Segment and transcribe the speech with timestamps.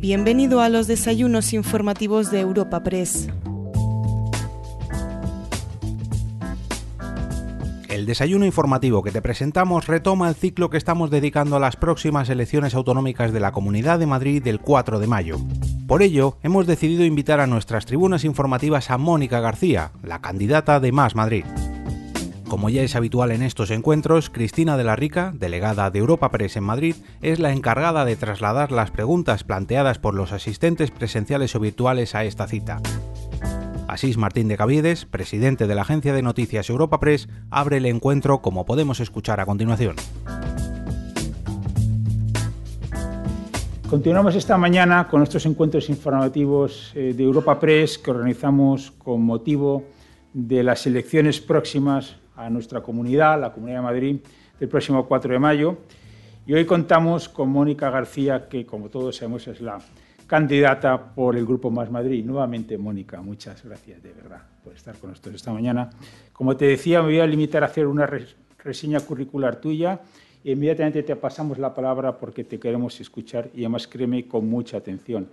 [0.00, 3.28] Bienvenido a los desayunos informativos de Europa Press.
[7.90, 12.30] El desayuno informativo que te presentamos retoma el ciclo que estamos dedicando a las próximas
[12.30, 15.36] elecciones autonómicas de la Comunidad de Madrid del 4 de mayo.
[15.86, 20.92] Por ello, hemos decidido invitar a nuestras tribunas informativas a Mónica García, la candidata de
[20.92, 21.44] Más Madrid.
[22.50, 26.56] Como ya es habitual en estos encuentros, Cristina de la Rica, delegada de Europa Press
[26.56, 31.60] en Madrid, es la encargada de trasladar las preguntas planteadas por los asistentes presenciales o
[31.60, 32.80] virtuales a esta cita.
[33.86, 38.42] Asís Martín de Caviedes, presidente de la agencia de noticias Europa Press, abre el encuentro
[38.42, 39.94] como podemos escuchar a continuación.
[43.88, 49.84] Continuamos esta mañana con nuestros encuentros informativos eh, de Europa Press que organizamos con motivo
[50.32, 54.16] de las elecciones próximas a nuestra comunidad, la Comunidad de Madrid,
[54.58, 55.78] del próximo 4 de mayo.
[56.46, 59.78] Y hoy contamos con Mónica García, que como todos sabemos es la
[60.26, 62.24] candidata por el Grupo Más Madrid.
[62.24, 65.90] Nuevamente, Mónica, muchas gracias de verdad por estar con nosotros esta mañana.
[66.32, 68.08] Como te decía, me voy a limitar a hacer una
[68.58, 70.00] reseña curricular tuya
[70.42, 74.78] y inmediatamente te pasamos la palabra porque te queremos escuchar y además créeme con mucha
[74.78, 75.28] atención.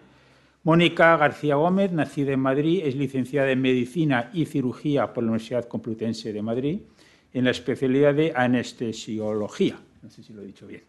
[0.64, 5.66] Mónica García Gómez, nacida en Madrid, es licenciada en Medicina y Cirugía por la Universidad
[5.66, 6.80] Complutense de Madrid
[7.34, 10.84] en la especialidad de anestesiología, no sé si lo he dicho bien,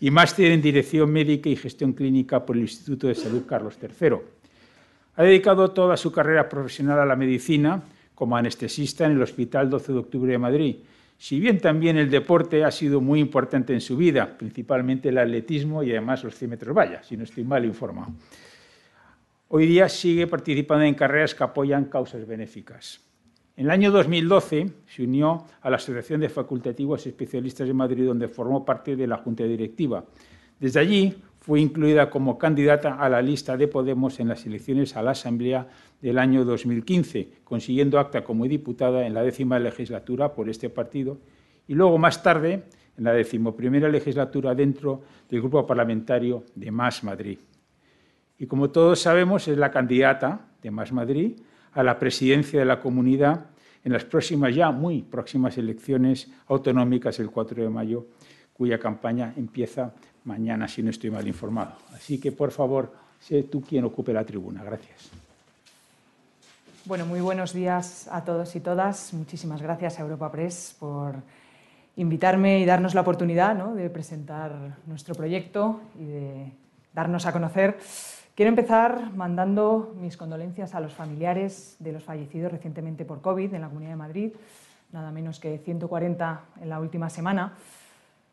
[0.00, 4.16] y máster en Dirección Médica y Gestión Clínica por el Instituto de Salud Carlos III.
[5.16, 7.82] Ha dedicado toda su carrera profesional a la medicina
[8.14, 10.76] como anestesista en el Hospital 12 de Octubre de Madrid,
[11.18, 15.82] si bien también el deporte ha sido muy importante en su vida, principalmente el atletismo
[15.82, 18.12] y además los 100 metros valla, si no estoy mal informado.
[19.48, 23.00] Hoy día sigue participando en carreras que apoyan causas benéficas.
[23.56, 28.28] En el año 2012 se unió a la Asociación de Facultativos Especialistas de Madrid, donde
[28.28, 30.04] formó parte de la Junta Directiva.
[30.60, 35.02] Desde allí fue incluida como candidata a la lista de Podemos en las elecciones a
[35.02, 35.68] la Asamblea
[36.02, 41.16] del año 2015, consiguiendo acta como diputada en la décima legislatura por este partido
[41.66, 42.64] y luego más tarde
[42.98, 45.00] en la decimoprimera legislatura dentro
[45.30, 47.38] del grupo parlamentario de Más Madrid.
[48.38, 51.36] Y como todos sabemos, es la candidata de Más Madrid
[51.76, 53.46] a la presidencia de la comunidad
[53.84, 58.06] en las próximas, ya muy próximas elecciones autonómicas el 4 de mayo,
[58.52, 59.92] cuya campaña empieza
[60.24, 61.76] mañana, si no estoy mal informado.
[61.94, 64.64] Así que, por favor, sé tú quien ocupe la tribuna.
[64.64, 65.10] Gracias.
[66.86, 69.12] Bueno, muy buenos días a todos y todas.
[69.12, 71.14] Muchísimas gracias a Europa Press por
[71.96, 76.52] invitarme y darnos la oportunidad de presentar nuestro proyecto y de
[76.94, 77.78] darnos a conocer
[78.36, 83.62] Quiero empezar mandando mis condolencias a los familiares de los fallecidos recientemente por COVID en
[83.62, 84.32] la Comunidad de Madrid,
[84.92, 87.54] nada menos que 140 en la última semana.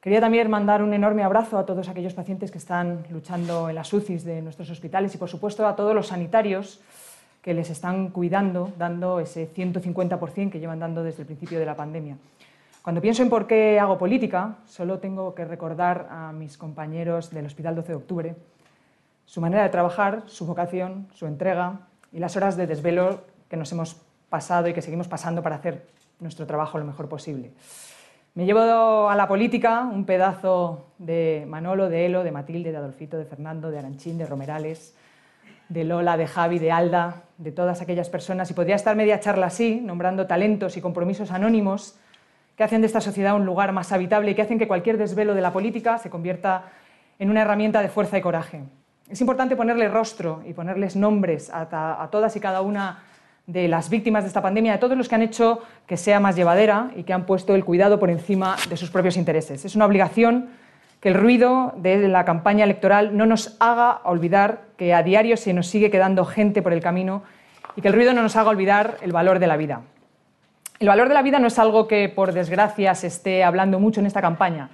[0.01, 3.93] Quería también mandar un enorme abrazo a todos aquellos pacientes que están luchando en las
[3.93, 6.81] UCIs de nuestros hospitales y, por supuesto, a todos los sanitarios
[7.41, 11.77] que les están cuidando, dando ese 150% que llevan dando desde el principio de la
[11.77, 12.17] pandemia.
[12.81, 17.45] Cuando pienso en por qué hago política, solo tengo que recordar a mis compañeros del
[17.45, 18.35] Hospital 12 de Octubre,
[19.25, 21.79] su manera de trabajar, su vocación, su entrega
[22.11, 23.97] y las horas de desvelo que nos hemos
[24.29, 25.87] pasado y que seguimos pasando para hacer
[26.19, 27.51] nuestro trabajo lo mejor posible.
[28.35, 33.17] Me llevo a la política un pedazo de Manolo, de Elo, de Matilde, de Adolfito,
[33.17, 34.95] de Fernando, de Aranchín, de Romerales,
[35.69, 38.49] de Lola, de Javi, de Alda, de todas aquellas personas.
[38.49, 41.95] Y podría estar media charla así, nombrando talentos y compromisos anónimos
[42.55, 45.35] que hacen de esta sociedad un lugar más habitable y que hacen que cualquier desvelo
[45.35, 46.71] de la política se convierta
[47.19, 48.63] en una herramienta de fuerza y coraje.
[49.09, 53.03] Es importante ponerle rostro y ponerles nombres a, todas y cada una
[53.45, 56.35] de las víctimas de esta pandemia, a todos los que han hecho que sea más
[56.35, 59.65] llevadera y que han puesto el cuidado por encima de sus propios intereses.
[59.65, 60.49] Es una obligación
[61.01, 65.51] que el ruido de la campaña electoral no nos haga olvidar que a diario se
[65.51, 67.23] nos sigue quedando gente por el camino
[67.75, 69.81] y que el ruido no nos haga olvidar el valor de la vida.
[70.79, 73.99] El valor de la vida no es algo que, por desgracia, se esté hablando mucho
[73.99, 74.69] en esta campaña.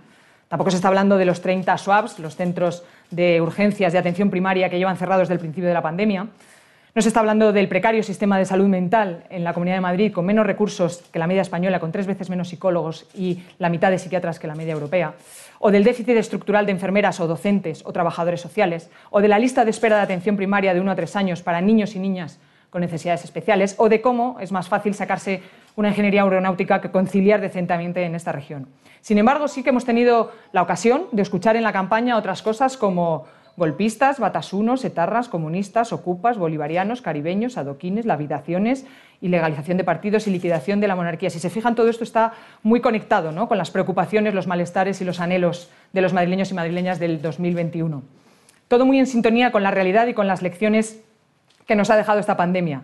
[0.50, 4.68] Tampoco se está hablando de los 30 SWAPs, los centros de urgencias de atención primaria
[4.70, 6.26] que llevan cerrados desde el principio de la pandemia.
[6.96, 10.12] No se está hablando del precario sistema de salud mental en la Comunidad de Madrid,
[10.12, 13.92] con menos recursos que la media española, con tres veces menos psicólogos y la mitad
[13.92, 15.14] de psiquiatras que la media europea,
[15.60, 19.64] o del déficit estructural de enfermeras o docentes o trabajadores sociales, o de la lista
[19.66, 22.40] de espera de atención primaria de uno a tres años para niños y niñas
[22.72, 25.44] con necesidades especiales, o de cómo es más fácil sacarse
[25.80, 28.68] una ingeniería aeronáutica que conciliar decentemente en esta región.
[29.00, 32.76] Sin embargo, sí que hemos tenido la ocasión de escuchar en la campaña otras cosas
[32.76, 38.86] como golpistas, batasunos, etarras, comunistas, ocupas, bolivarianos, caribeños, adoquines, lavidaciones,
[39.22, 41.30] ilegalización de partidos y liquidación de la monarquía.
[41.30, 45.22] Si se fijan, todo esto está muy conectado con las preocupaciones, los malestares y los
[45.22, 48.04] anhelos de los madrileños y madrileñas del 2021.
[48.68, 51.02] Todo muy en sintonía con la realidad y con las lecciones
[51.66, 52.84] que nos ha dejado esta pandemia.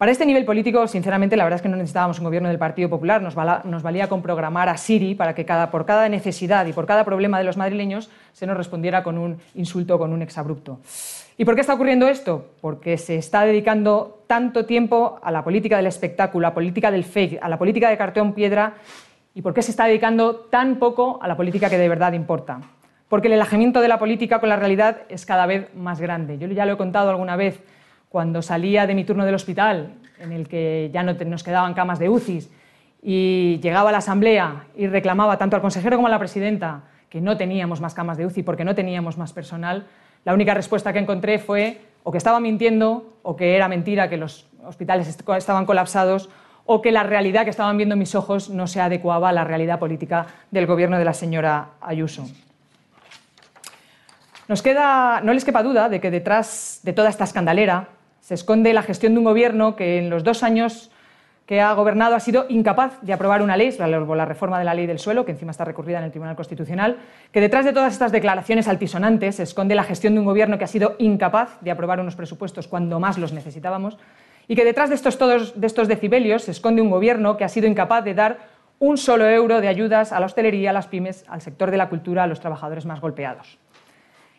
[0.00, 2.88] Para este nivel político, sinceramente, la verdad es que no necesitábamos un gobierno del Partido
[2.88, 6.86] Popular, nos, valía con programar a Siri para que cada, por cada necesidad y por
[6.86, 10.80] cada problema de los madrileños se nos respondiera con un insulto, con un exabrupto.
[11.36, 12.46] ¿Y por qué está ocurriendo esto?
[12.62, 17.04] Porque se está dedicando tanto tiempo a la política del espectáculo, a la política del
[17.04, 18.76] fake, a la política de cartón piedra,
[19.34, 22.62] y por qué se está dedicando tan poco a la política que de verdad importa.
[23.10, 26.38] Porque el alejamiento de la política con la realidad es cada vez más grande.
[26.38, 27.62] Yo ya lo he contado alguna vez
[28.10, 31.98] cuando salía de mi turno del hospital, en el que ya no nos quedaban camas
[31.98, 32.50] de UCIs,
[33.02, 37.20] y llegaba a la asamblea y reclamaba tanto al consejero como a la presidenta que
[37.20, 39.86] no teníamos más camas de UCI porque no teníamos más personal,
[40.24, 44.16] la única respuesta que encontré fue o que estaba mintiendo o que era mentira que
[44.16, 46.28] los hospitales estaban colapsados
[46.66, 49.78] o que la realidad que estaban viendo mis ojos no se adecuaba a la realidad
[49.78, 52.28] política del gobierno de la señora Ayuso.
[54.48, 57.88] Nos queda, no les quepa duda de que detrás de toda esta escandalera
[58.20, 60.90] se esconde la gestión de un gobierno que en los dos años
[61.50, 64.86] que ha gobernado ha sido incapaz de aprobar una ley, la reforma de la ley
[64.86, 66.98] del suelo, que encima está recurrida en el Tribunal Constitucional,
[67.32, 70.64] que detrás de todas estas declaraciones altisonantes se esconde la gestión de un gobierno que
[70.64, 73.98] ha sido incapaz de aprobar unos presupuestos cuando más los necesitábamos,
[74.46, 77.48] y que detrás de estos, todos, de estos decibelios se esconde un gobierno que ha
[77.48, 78.38] sido incapaz de dar
[78.78, 81.88] un solo euro de ayudas a la hostelería, a las pymes, al sector de la
[81.88, 83.58] cultura, a los trabajadores más golpeados.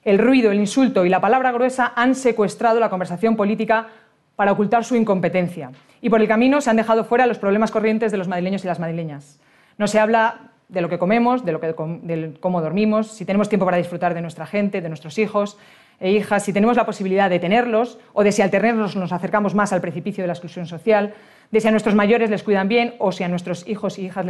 [0.03, 3.87] El ruido, el insulto y la palabra gruesa han secuestrado la conversación política
[4.35, 5.71] para ocultar su incompetencia.
[6.01, 8.67] Y por el camino se han dejado fuera los problemas corrientes de los madrileños y
[8.67, 9.39] las madrileñas.
[9.77, 14.15] No se habla de lo que comemos, de, cómo dormimos, si tenemos tiempo para disfrutar
[14.15, 15.59] de nuestra gente, de nuestros hijos
[15.99, 19.53] e hijas, si tenemos la posibilidad de tenerlos o de si al tenerlos nos acercamos
[19.53, 21.13] más al precipicio de la exclusión social,
[21.51, 24.25] de si a nuestros mayores les cuidan bien o si a nuestros hijos y hijas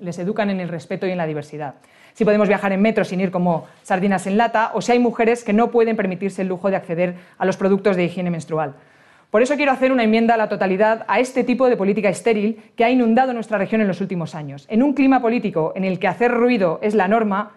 [0.00, 1.76] les educan en el respeto y en la diversidad
[2.20, 5.42] si podemos viajar en metro sin ir como sardinas en lata, o si hay mujeres
[5.42, 8.74] que no pueden permitirse el lujo de acceder a los productos de higiene menstrual.
[9.30, 12.62] Por eso quiero hacer una enmienda a la totalidad a este tipo de política estéril
[12.76, 14.66] que ha inundado nuestra región en los últimos años.
[14.68, 17.52] En un clima político en el que hacer ruido es la norma,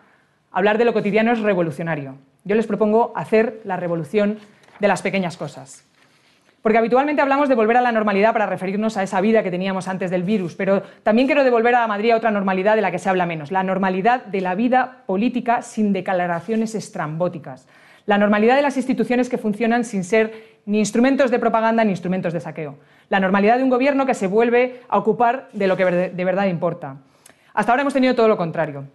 [0.50, 2.16] hablar de lo cotidiano es revolucionario.
[2.45, 4.38] Yo les propongo hacer la revolución
[4.80, 5.83] de las pequeñas cosas.
[6.63, 9.89] Porque habitualmente hablamos de volver a la normalidad para referirnos a esa vida que teníamos
[9.89, 13.00] antes del virus, pero también quiero devolver a Madrid a otra normalidad de la que
[13.00, 17.68] se habla menos, la normalidad de la vida política sin declaraciones estrambóticas,
[18.06, 22.31] la normalidad de las instituciones que funcionan sin ser ni instrumentos de propaganda ni instrumentos
[22.31, 22.77] de saqueo,
[23.09, 26.45] la normalidad de un gobierno que se vuelve a ocupar de lo que de verdad
[26.45, 26.95] importa.
[27.54, 28.86] Hasta ahora hemos tenido todo lo contrario.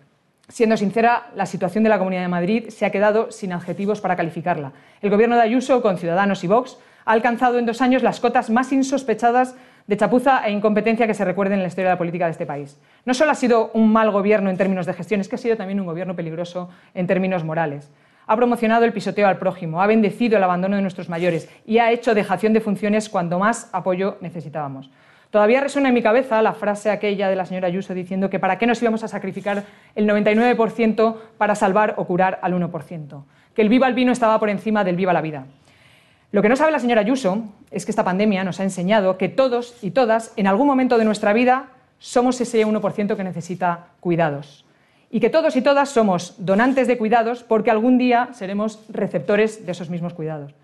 [0.49, 4.17] Siendo sincera, la situación de la Comunidad de Madrid se ha quedado sin adjetivos para
[4.17, 4.73] calificarla.
[5.03, 6.79] El gobierno de Ayuso, con Ciudadanos y Vox,
[7.09, 9.57] ha alcanzado en dos años las cotas más insospechadas
[9.87, 12.45] de chapuza e incompetencia que se recuerden en la historia de la política de este
[12.45, 12.79] país.
[13.07, 15.57] No solo ha sido un mal gobierno en términos de gestión, es que ha sido
[15.57, 17.91] también un gobierno peligroso en términos morales.
[18.27, 21.91] Ha promocionado el pisoteo al prójimo, ha bendecido el abandono de nuestros mayores y ha
[21.93, 24.91] hecho dejación de funciones cuando más apoyo necesitábamos.
[25.31, 28.59] Todavía resuena en mi cabeza la frase aquella de la señora Ayuso diciendo que para
[28.59, 29.65] qué nos íbamos a sacrificar
[29.95, 33.23] el 99% para salvar o curar al 1%,
[33.55, 35.47] que el viva el vino estaba por encima del viva la vida.
[36.31, 39.31] Lo que no sabe la señora Ayuso es que esta pandemia nos ha enseñado que
[39.31, 44.67] todos y todas, en algún momento de nuestra vida, somos ese 1% que necesita cuidados.
[45.11, 49.73] Y que todos y todas somos donantes de cuidados porque algún día seremos receptores de
[49.73, 50.55] esos mismos cuidados.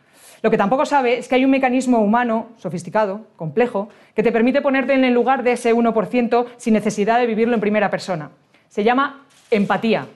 [0.42, 4.60] Lo que tampoco sabe es que hay un mecanismo humano sofisticado, complejo, que te permite
[4.60, 8.30] ponerte en el lugar de ese 1% sin necesidad de vivirlo en primera persona.
[8.68, 10.06] Se llama empatía.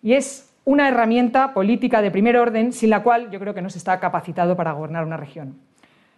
[0.00, 3.70] Y es una herramienta política de primer orden sin la cual yo creo que no
[3.70, 5.56] se está capacitado para gobernar una región.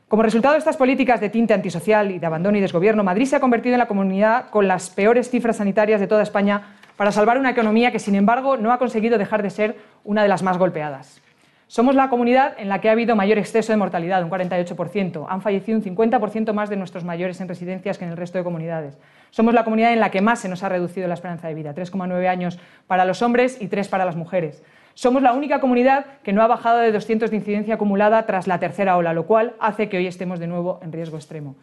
[0.09, 3.37] Como resultado de estas políticas de tinte antisocial y de abandono y desgobierno, Madrid se
[3.37, 7.39] ha convertido en la comunidad con las peores cifras sanitarias de toda España para salvar
[7.39, 10.59] una economía que, sin embargo, no ha conseguido dejar de ser una de las más
[10.59, 11.24] golpeadas.
[11.67, 15.27] Somos la comunidad en la que ha habido mayor exceso de mortalidad, un 48%.
[15.29, 18.45] Han fallecido un 50% más de nuestros mayores en residencias que en el resto de
[18.45, 18.99] comunidades.
[19.31, 21.75] Somos la comunidad en la que más se nos ha reducido la esperanza de vida,
[21.75, 24.63] 3,9 años para los hombres y 3 para las mujeres.
[24.93, 28.61] Somos la única comunidad que no ha bajado de 200 de incidencia acumulada tras la
[28.61, 31.57] tercera ola, lo cual hace que hoy estemos de nuevo en riesgo extremo.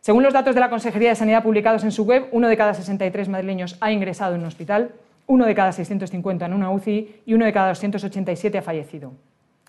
[0.00, 2.72] Según los datos de la Consejería de Sanidad publicados en su web, uno de cada
[2.72, 4.92] 63 madrileños ha ingresado en un hospital,
[5.28, 9.12] uno de cada 650 en una UCI y uno de cada 287 ha fallecido.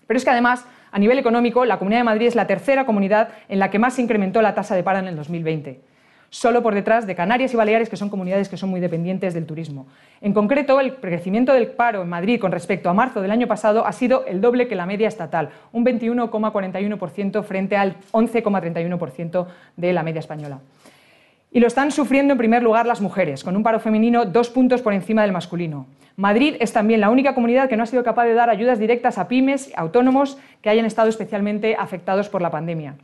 [0.08, 3.28] Pero es que además, a nivel económico, la Comunidad de Madrid es la tercera comunidad
[3.48, 5.80] en la que más se incrementó la tasa de paro en el 2020
[6.30, 9.46] solo por detrás de Canarias y Baleares, que son comunidades que son muy dependientes del
[9.46, 9.86] turismo.
[10.20, 13.84] En concreto, el crecimiento del paro en Madrid con respecto a marzo del año pasado
[13.84, 20.02] ha sido el doble que la media estatal, un 21,41% frente al 11,31% de la
[20.02, 20.60] media española.
[21.52, 24.82] Y lo están sufriendo en primer lugar las mujeres, con un paro femenino dos puntos
[24.82, 25.86] por encima del masculino.
[26.16, 29.18] Madrid es también la única comunidad que no ha sido capaz de dar ayudas directas
[29.18, 32.94] a pymes, autónomos que hayan estado especialmente afectados por la pandemia.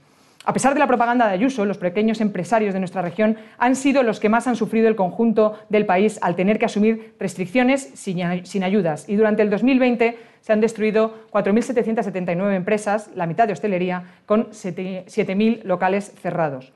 [0.45, 4.05] A pesar de la propaganda de Ayuso, los pequeños empresarios de nuestra región han sido
[4.05, 8.63] los que más han sufrido el conjunto del país al tener que asumir restricciones sin,
[8.63, 9.09] ayudas.
[9.09, 15.65] Y durante el 2020 se han destruido 4.779 empresas, la mitad de hostelería, con 7.000
[15.65, 16.76] locales cerrados.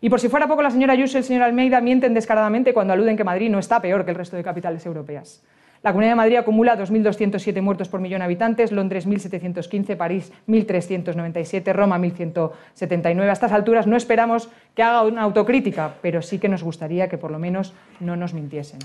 [0.00, 2.92] Y por si fuera poco, la señora Ayuso y el señor Almeida mienten descaradamente cuando
[2.92, 5.42] aluden que Madrid no está peor que el resto de capitales europeas.
[5.82, 11.72] La Comunidad de Madrid acumula 2.207 muertos por millón de habitantes, Londres 1.715, París 1.397,
[11.72, 13.28] Roma 1.179.
[13.28, 17.16] A estas alturas no esperamos que haga una autocrítica, pero sí que nos gustaría que
[17.16, 18.80] por lo menos no nos mintiesen.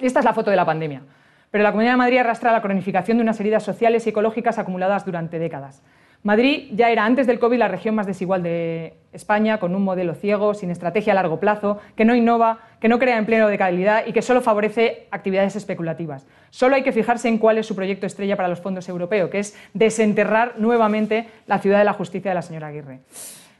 [0.00, 1.02] Esta es la foto de la pandemia.
[1.50, 5.04] Pero la Comunidad de Madrid arrastra la cronificación de unas heridas sociales y ecológicas acumuladas
[5.04, 5.82] durante décadas.
[6.26, 10.12] Madrid ya era antes del COVID la región más desigual de España, con un modelo
[10.12, 14.04] ciego, sin estrategia a largo plazo, que no innova, que no crea empleo de calidad
[14.04, 16.26] y que solo favorece actividades especulativas.
[16.50, 19.38] Solo hay que fijarse en cuál es su proyecto estrella para los fondos europeos, que
[19.38, 23.02] es desenterrar nuevamente la ciudad de la justicia de la señora Aguirre.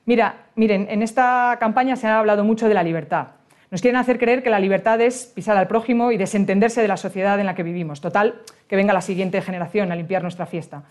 [0.05, 3.29] Mira, miren, en esta campaña se ha hablado mucho de la libertad.
[3.71, 6.97] Nos quieren hacer creer que la libertad es pisar al prójimo y desentenderse de la
[6.97, 8.01] sociedad en la que vivimos.
[8.01, 8.35] Total,
[8.67, 10.83] que venga la siguiente generación a limpiar nuestra fiesta.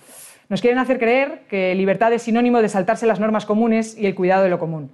[0.47, 4.15] Nos quieren hacer creer que libertad es sinónimo de saltarse las normas comunes y el
[4.15, 4.91] cuidado de lo común.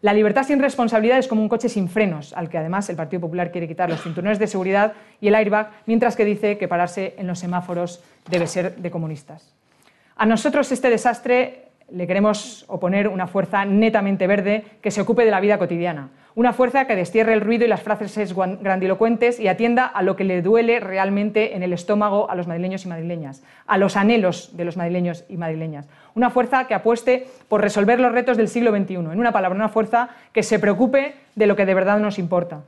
[0.00, 3.20] La libertad sin responsabilidad es como un coche sin frenos, al que además el Partido
[3.20, 7.14] Popular quiere quitar los cinturones de seguridad y el airbag, mientras que dice que pararse
[7.16, 9.54] en los semáforos debe ser de comunistas.
[10.16, 15.30] A nosotros este desastre le queremos oponer una fuerza netamente verde que se ocupe de
[15.30, 19.86] la vida cotidiana, una fuerza que destierre el ruido y las frases grandilocuentes y atienda
[19.86, 23.78] a lo que le duele realmente en el estómago a los madrileños y madrileñas, a
[23.78, 25.88] los anhelos de los madrileños y madrileñas.
[26.14, 28.94] Una fuerza que apueste por resolver los retos del siglo XXI.
[28.94, 32.62] En una palabra, una fuerza que se preocupe de lo que de verdad nos importa.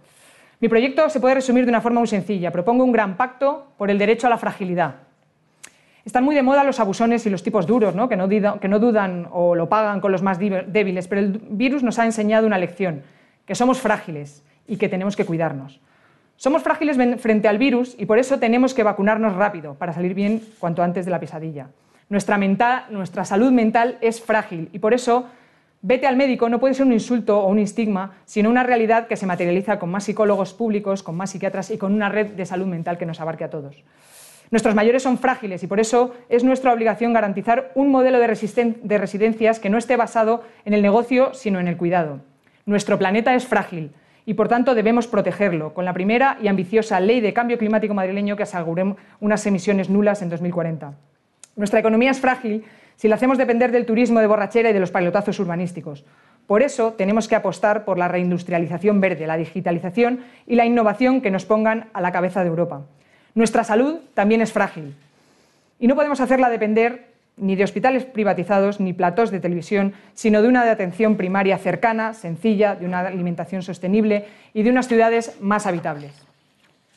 [0.60, 2.52] Mi proyecto se puede resumir de una forma muy sencilla.
[2.52, 5.05] Propongo un gran pacto por el derecho a la fragilidad.
[6.06, 8.08] Están muy de moda los abusones y los tipos duros, ¿no?
[8.08, 11.82] Que, no que no dudan o lo pagan con los más débiles, pero el virus
[11.82, 13.02] nos ha enseñado una lección
[13.44, 15.80] que somos frágiles y que tenemos que cuidarnos.
[16.36, 20.40] Somos frágiles frente al virus y por eso tenemos que vacunarnos rápido para salir bien
[20.60, 21.70] cuanto antes de la pesadilla.
[22.08, 22.38] Nuestra,
[22.88, 25.26] nuestra salud mental es frágil y por eso
[25.82, 29.16] vete al médico no puede ser un insulto o un estigma, sino una realidad que
[29.16, 32.66] se materializa con más psicólogos públicos, con más psiquiatras y con una red de salud
[32.66, 33.82] mental que nos abarque a todos.
[34.50, 38.98] Nuestros mayores son frágiles y por eso es nuestra obligación garantizar un modelo de, de
[38.98, 42.20] residencias que no esté basado en el negocio, sino en el cuidado.
[42.64, 43.92] Nuestro planeta es frágil
[44.24, 48.36] y por tanto debemos protegerlo con la primera y ambiciosa ley de cambio climático madrileño
[48.36, 50.94] que asegure unas emisiones nulas en 2040.
[51.56, 52.64] Nuestra economía es frágil
[52.96, 56.04] si la hacemos depender del turismo de borrachera y de los palotazos urbanísticos.
[56.46, 61.30] Por eso tenemos que apostar por la reindustrialización verde, la digitalización y la innovación que
[61.30, 62.82] nos pongan a la cabeza de Europa.
[63.36, 64.94] Nuestra salud también es frágil
[65.78, 70.48] y no podemos hacerla depender ni de hospitales privatizados ni platós de televisión, sino de
[70.48, 74.24] una atención primaria cercana, sencilla, de una alimentación sostenible
[74.54, 76.14] y de unas ciudades más habitables.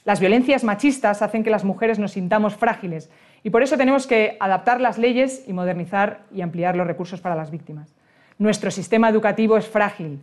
[0.06, 3.10] Las violencias machistas hacen que las mujeres nos sintamos frágiles
[3.44, 7.36] y por eso tenemos que adaptar las leyes y modernizar y ampliar los recursos para
[7.36, 7.94] las víctimas.
[8.38, 10.22] Nuestro sistema educativo es frágil.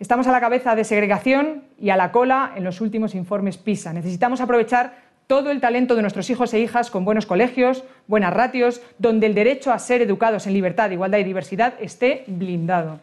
[0.00, 3.92] Estamos a la cabeza de segregación y a la cola en los últimos informes PISA.
[3.92, 8.82] Necesitamos aprovechar todo el talento de nuestros hijos e hijas con buenos colegios, buenas ratios,
[8.98, 13.00] donde el derecho a ser educados en libertad, igualdad y diversidad esté blindado.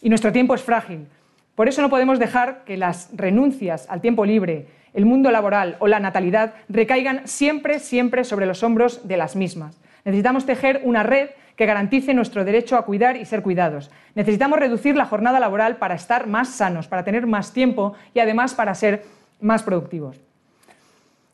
[0.00, 1.06] Y nuestro tiempo es frágil.
[1.54, 5.88] Por eso no podemos dejar que las renuncias al tiempo libre, el mundo laboral o
[5.88, 9.78] la natalidad recaigan siempre, siempre sobre los hombros de las mismas.
[10.04, 13.90] Necesitamos tejer una red que garantice nuestro derecho a cuidar y ser cuidados.
[14.14, 18.54] Necesitamos reducir la jornada laboral para estar más sanos, para tener más tiempo y además
[18.54, 19.04] para ser
[19.40, 20.25] más productivos.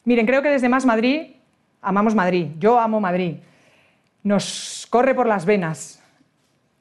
[0.04, 1.32] Miren, creo que desde Más Madrid
[1.80, 2.48] amamos Madrid.
[2.58, 3.36] Yo amo Madrid.
[4.22, 6.02] Nos corre por las venas.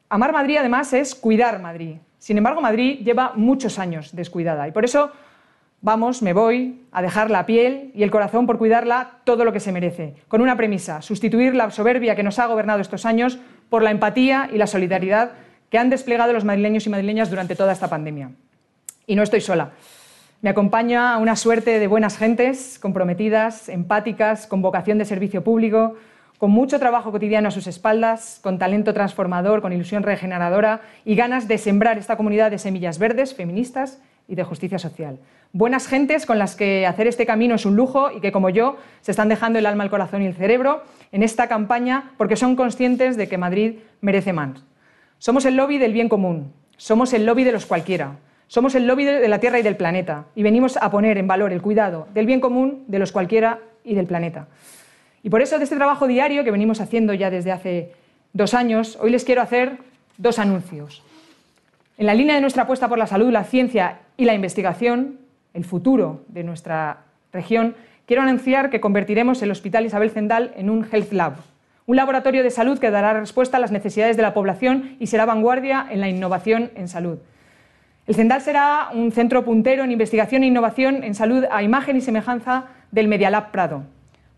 [0.10, 1.96] Amar Madrid además es cuidar Madrid.
[2.18, 5.12] Sin embargo, Madrid lleva muchos años descuidada y por eso
[5.82, 9.60] vamos, me voy a dejar la piel y el corazón por cuidarla todo lo que
[9.60, 13.82] se merece, con una premisa, sustituir la soberbia que nos ha gobernado estos años por
[13.82, 15.32] la empatía y la solidaridad
[15.70, 18.32] que han desplegado los madrileños y madrileñas durante toda esta pandemia.
[19.08, 19.72] Y no estoy sola.
[20.42, 25.94] Me acompaña una suerte de buenas gentes, comprometidas, empáticas, con vocación de servicio público,
[26.40, 31.48] con mucho trabajo cotidiano a sus espaldas, con talento transformador, con ilusión regeneradora y ganas
[31.48, 35.20] de sembrar esta comunidad de semillas verdes, feministas y de justicia social.
[35.54, 38.78] Buenas gentes con las que hacer este camino es un lujo y que, como yo,
[39.02, 40.82] se están dejando el alma, el corazón y el cerebro
[41.12, 44.64] en esta campaña porque son conscientes de que Madrid merece más.
[45.20, 48.16] Somos el lobby del bien común, somos el lobby de los cualquiera,
[48.52, 51.54] Somos el lobby de la Tierra y del planeta y venimos a poner en valor
[51.54, 54.48] el cuidado del bien común de los cualquiera y del planeta.
[55.24, 57.94] Y por eso de este trabajo diario que venimos haciendo ya desde hace
[58.34, 59.78] dos años, hoy les quiero hacer
[60.18, 61.02] dos anuncios.
[61.98, 65.20] En la línea de nuestra apuesta por la salud, la ciencia y la investigación,
[65.54, 70.86] el futuro de nuestra región, quiero anunciar que convertiremos el Hospital Isabel Zendal en un
[70.92, 71.36] Health Lab,
[71.86, 75.26] un laboratorio de salud que dará respuesta a las necesidades de la población y será
[75.26, 77.20] vanguardia en la innovación en salud.
[78.08, 82.02] El Zendal será un centro puntero en investigación e innovación en salud a imagen y
[82.02, 83.84] semejanza del Medialab Prado,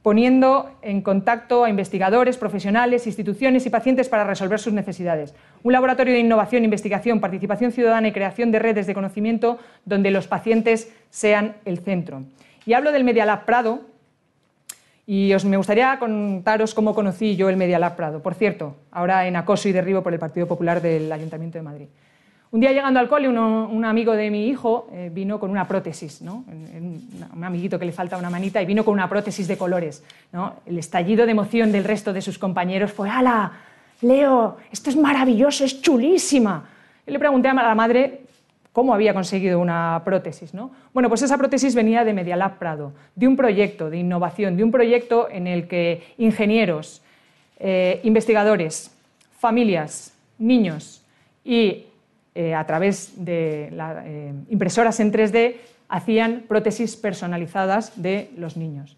[0.02, 5.34] poniendo en contacto a investigadores, profesionales, instituciones y pacientes para resolver sus necesidades.
[5.64, 10.28] Un laboratorio de innovación, investigación, participación ciudadana y creación de redes de conocimiento donde los
[10.28, 12.24] pacientes sean el centro.
[12.66, 13.82] Y hablo del Medialab Prado
[15.06, 18.22] y os me gustaría contaros cómo conocí yo el Medialab Prado.
[18.22, 21.88] Por cierto, ahora en acoso y derribo por el Partido Popular del Ayuntamiento de Madrid.
[22.54, 26.22] Un día llegando al cole, un amigo de mi hijo eh, vino con una prótesis,
[26.22, 26.46] ¿no?
[26.48, 30.04] un amiguito que le falta una manita, y vino con una prótesis de colores.
[30.32, 30.58] ¿no?
[30.68, 33.54] El estallido de emoción del resto de sus compañeros fue, ¡Hala!
[34.02, 36.70] Leo, esto es maravilloso, es chulísima.
[37.08, 38.22] Y le pregunté a la madre
[38.72, 40.54] cómo había conseguido una prótesis.
[40.54, 40.70] ¿no?
[40.94, 44.70] Bueno, pues esa prótesis venía de Medialab Prado, de un proyecto de innovación, de un
[44.70, 47.02] proyecto en el que ingenieros,
[47.58, 48.96] eh, investigadores,
[49.40, 51.04] familias, niños
[51.44, 51.86] y
[52.36, 55.56] eh, a través de eh, impresoras en 3D,
[55.88, 58.98] hacían prótesis personalizadas de los niños.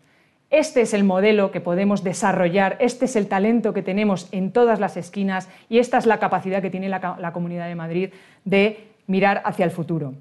[0.50, 4.80] Este es el modelo que podemos desarrollar, este es el talento que tenemos en todas
[4.80, 8.10] las esquinas y esta es la capacidad que tiene la, la Comunidad de Madrid
[8.46, 10.14] de mirar hacia el futuro.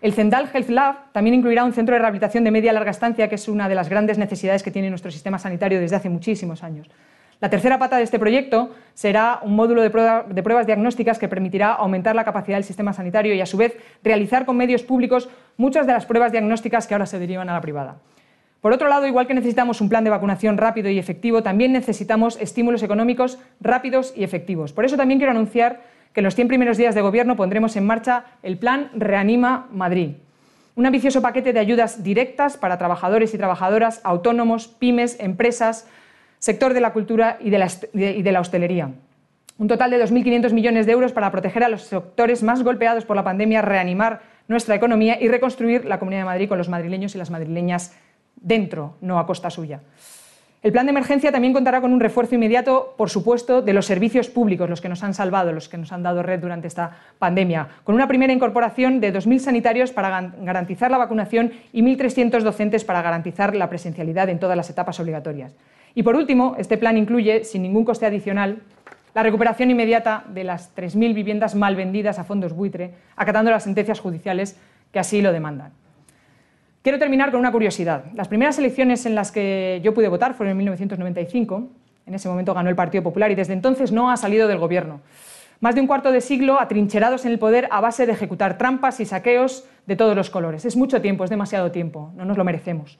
[0.00, 3.36] El Zendal Health Lab también incluirá un centro de rehabilitación de media larga estancia, que
[3.36, 6.88] es una de las grandes necesidades que tiene nuestro sistema sanitario desde hace muchísimos años.
[7.40, 12.14] La tercera pata de este proyecto será un módulo de, pruebas diagnósticas que permitirá aumentar
[12.14, 15.92] la capacidad del sistema sanitario y, a su vez, realizar con medios públicos muchas de
[15.92, 17.96] las pruebas diagnósticas que ahora se derivan a la privada.
[18.60, 22.38] Por otro lado, igual que necesitamos un plan de vacunación rápido y efectivo, también necesitamos
[22.40, 24.72] estímulos económicos rápidos y efectivos.
[24.72, 25.82] Por eso también quiero anunciar
[26.14, 30.12] que en los 100 primeros días de gobierno pondremos en marcha el Plan Reanima Madrid,
[30.76, 35.86] un ambicioso paquete de ayudas directas para trabajadores y trabajadoras, autónomos, pymes, empresas,
[36.44, 38.90] sector de la cultura y de la, hostelería.
[39.56, 43.16] Un total de 2.500 millones de euros para proteger a los sectores más golpeados por
[43.16, 47.18] la pandemia, reanimar nuestra economía y reconstruir la Comunidad de Madrid con los madrileños y
[47.18, 47.96] las madrileñas
[48.36, 49.80] dentro, no a costa suya.
[50.62, 54.28] El plan de emergencia también contará con un refuerzo inmediato, por supuesto, de los servicios
[54.28, 57.68] públicos, los que nos han salvado, los que nos han dado red durante esta pandemia,
[57.84, 63.00] con una primera incorporación de 2.000 sanitarios para garantizar la vacunación y 1.300 docentes para
[63.00, 65.54] garantizar la presencialidad en todas las etapas obligatorias.
[65.94, 68.62] Y por último, este plan incluye, sin ningún coste adicional,
[69.14, 74.00] la recuperación inmediata de las 3.000 viviendas mal vendidas a fondos buitre, acatando las sentencias
[74.00, 74.58] judiciales
[74.90, 75.72] que así lo demandan.
[76.82, 78.04] Quiero terminar con una curiosidad.
[78.14, 81.68] Las primeras elecciones en las que yo pude votar fueron en 1995.
[82.06, 85.00] En ese momento ganó el Partido Popular y desde entonces no ha salido del gobierno.
[85.60, 89.00] Más de un cuarto de siglo atrincherados en el poder a base de ejecutar trampas
[89.00, 90.64] y saqueos de todos los colores.
[90.64, 92.98] Es mucho tiempo, es demasiado tiempo, no nos lo merecemos.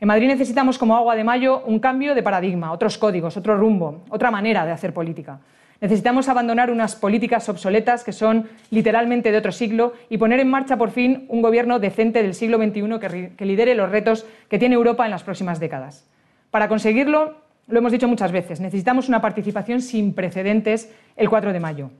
[0.00, 4.04] En Madrid necesitamos como agua de mayo un cambio de paradigma, otros códigos, otro rumbo,
[4.10, 5.40] otra manera de hacer política.
[5.80, 10.76] Necesitamos abandonar unas políticas obsoletas que son literalmente de otro siglo y poner en marcha
[10.76, 15.04] por fin un gobierno decente del siglo XXI que, lidere los retos que tiene Europa
[15.04, 16.08] en las próximas décadas.
[16.52, 21.60] Para conseguirlo, lo hemos dicho muchas veces, necesitamos una participación sin precedentes el 4 de
[21.60, 21.90] mayo.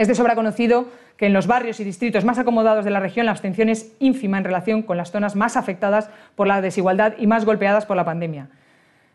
[0.00, 0.86] Es de sobra conocido
[1.18, 4.38] que en los barrios y distritos más acomodados de la región la abstención es ínfima
[4.38, 8.06] en relación con las zonas más afectadas por la desigualdad y más golpeadas por la
[8.06, 8.48] pandemia.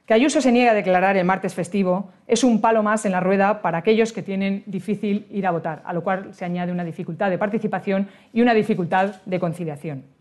[0.05, 3.19] Que Ayuso se niegue a declarar el martes festivo es un palo más en la
[3.19, 6.83] rueda para aquellos que tienen difícil ir a votar, a lo cual se añade una
[6.83, 10.14] dificultad de participación y una dificultad de conciliación.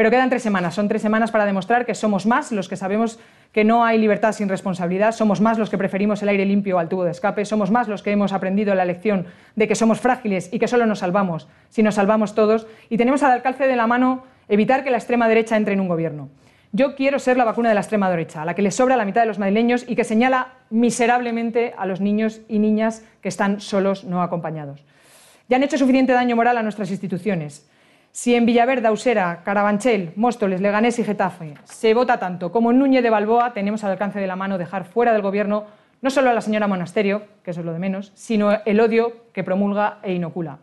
[0.00, 3.18] Pero quedan tres semanas, son tres semanas para demostrar que somos más los que sabemos
[3.52, 6.88] que no hay libertad sin responsabilidad, somos más los que preferimos el aire limpio al
[6.88, 10.48] tubo de escape, somos más los que hemos aprendido la lección de que somos frágiles
[10.54, 13.86] y que solo nos salvamos si nos salvamos todos, y tenemos al alcance de la
[13.86, 16.30] mano evitar que la extrema derecha entre en un gobierno.
[16.72, 19.04] Yo quiero ser la vacuna de la extrema derecha, a la que le sobra la
[19.04, 23.60] mitad de los madrileños y que señala miserablemente a los niños y niñas que están
[23.60, 24.82] solos, no acompañados.
[25.50, 27.68] Ya han hecho suficiente daño moral a nuestras instituciones.
[28.12, 33.04] Si en Villaverde, Usera, Carabanchel, Móstoles, Leganés y Getafe se vota tanto como en Núñez
[33.04, 35.66] de Balboa, tenemos al alcance de la mano dejar fuera del Gobierno
[36.02, 39.26] no solo a la señora Monasterio, que eso es lo de menos, sino el odio
[39.32, 40.58] que promulga e inocula.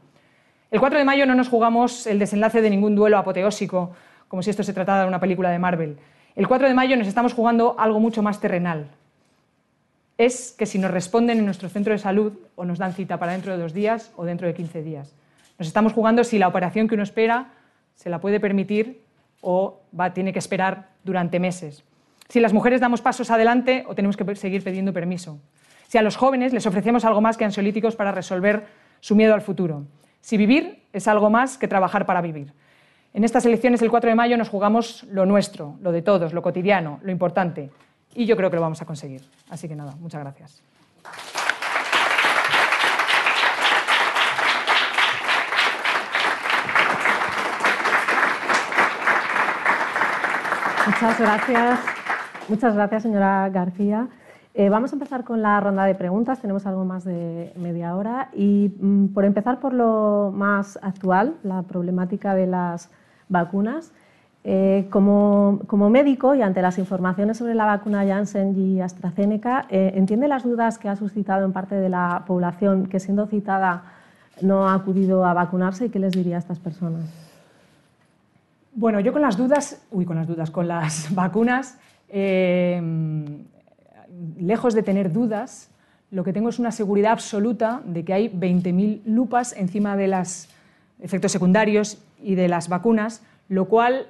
[0.71, 3.91] El 4 de mayo no nos jugamos el desenlace de ningún duelo apoteósico,
[4.27, 5.97] como si esto se tratara de una película de Marvel.
[6.35, 8.87] El 4 de mayo nos estamos jugando algo mucho más terrenal.
[10.17, 13.31] Es que si nos responden en nuestro centro de salud o nos dan cita para
[13.31, 15.15] dentro de dos días o dentro de 15 días.
[15.57, 17.53] Nos estamos jugando si la operación que uno espera
[17.95, 19.01] se la puede permitir
[19.41, 21.83] o va, tiene que esperar durante meses.
[22.29, 25.39] Si las mujeres damos pasos adelante o tenemos que seguir pidiendo permiso.
[25.87, 28.67] Si a los jóvenes les ofrecemos algo más que ansiolíticos para resolver
[28.99, 29.85] su miedo al futuro.
[30.21, 32.53] Si vivir es algo más que trabajar para vivir.
[33.13, 36.41] En estas elecciones del 4 de mayo nos jugamos lo nuestro, lo de todos, lo
[36.41, 37.71] cotidiano, lo importante.
[38.13, 39.23] Y yo creo que lo vamos a conseguir.
[39.49, 40.61] Así que nada, muchas gracias.
[50.87, 51.79] Muchas gracias.
[52.47, 54.07] Muchas gracias, señora García.
[54.53, 56.39] Eh, vamos a empezar con la ronda de preguntas.
[56.39, 58.29] Tenemos algo más de media hora.
[58.33, 62.89] Y mm, por empezar por lo más actual, la problemática de las
[63.27, 63.91] vacunas.
[64.45, 69.91] Eh, como, como, médico y ante las informaciones sobre la vacuna Janssen y AstraZeneca, eh,
[69.95, 73.83] ¿entiende las dudas que ha suscitado en parte de la población que siendo citada
[74.41, 77.26] no ha acudido a vacunarse y qué les diría a estas personas?
[78.79, 81.79] Bueno, yo con las dudas, uy, con las dudas, con las vacunas,
[84.37, 85.71] lejos de tener dudas,
[86.11, 90.47] lo que tengo es una seguridad absoluta de que hay 20.000 lupas encima de los
[91.01, 94.05] efectos secundarios y de las vacunas, lo cual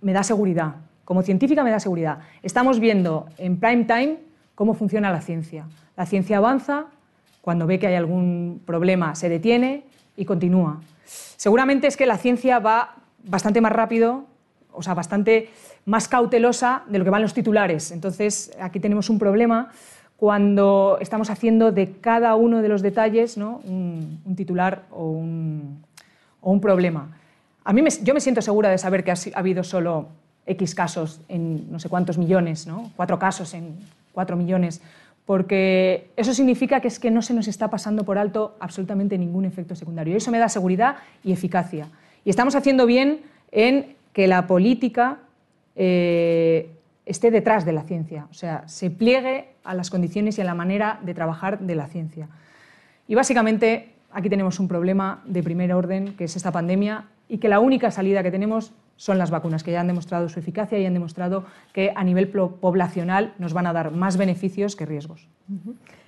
[0.00, 0.76] me da seguridad.
[1.04, 2.20] Como científica me da seguridad.
[2.42, 4.16] Estamos viendo en prime time
[4.54, 5.66] cómo funciona la ciencia.
[5.98, 6.86] La ciencia avanza,
[7.42, 9.84] cuando ve que hay algún problema se detiene
[10.16, 10.80] y continúa.
[11.04, 12.94] Seguramente es que la ciencia va
[13.24, 14.24] bastante más rápido,
[14.72, 15.50] o sea, bastante
[15.86, 17.90] más cautelosa de lo que van los titulares.
[17.90, 19.70] Entonces, aquí tenemos un problema
[20.18, 23.60] cuando estamos haciendo de cada uno de los detalles ¿no?
[23.64, 27.16] un, titular o un, problema.
[27.64, 30.08] A mí yo me siento segura de saber que ha, habido solo
[30.44, 32.90] X casos en no sé cuántos millones, ¿no?
[32.96, 33.76] cuatro casos en
[34.12, 34.82] cuatro millones,
[35.24, 39.44] porque eso significa que es que no se nos está pasando por alto absolutamente ningún
[39.44, 40.16] efecto secundario.
[40.16, 41.86] Eso me da seguridad y eficacia.
[42.28, 45.20] Y estamos haciendo bien en que la política
[45.76, 46.70] eh,
[47.06, 50.54] esté detrás de la ciencia, o sea, se pliegue a las condiciones y a la
[50.54, 52.28] manera de trabajar de la ciencia.
[53.06, 57.48] Y básicamente aquí tenemos un problema de primer orden, que es esta pandemia, y que
[57.48, 60.84] la única salida que tenemos son las vacunas, que ya han demostrado su eficacia y
[60.84, 65.26] han demostrado que a nivel poblacional nos van a dar más beneficios que riesgos.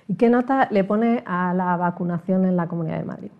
[0.07, 3.31] ¿Y qué nota le pone a la vacunación en la Comunidad de Madrid?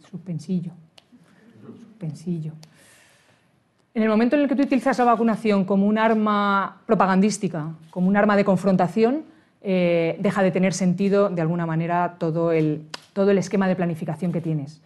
[0.00, 0.72] Suspensillo.
[3.94, 8.08] En el momento en el que tú utilizas la vacunación como un arma propagandística, como
[8.08, 9.24] un arma de confrontación,
[9.60, 14.32] eh, deja de tener sentido de alguna manera todo el, todo el esquema de planificación
[14.32, 14.80] que tienes.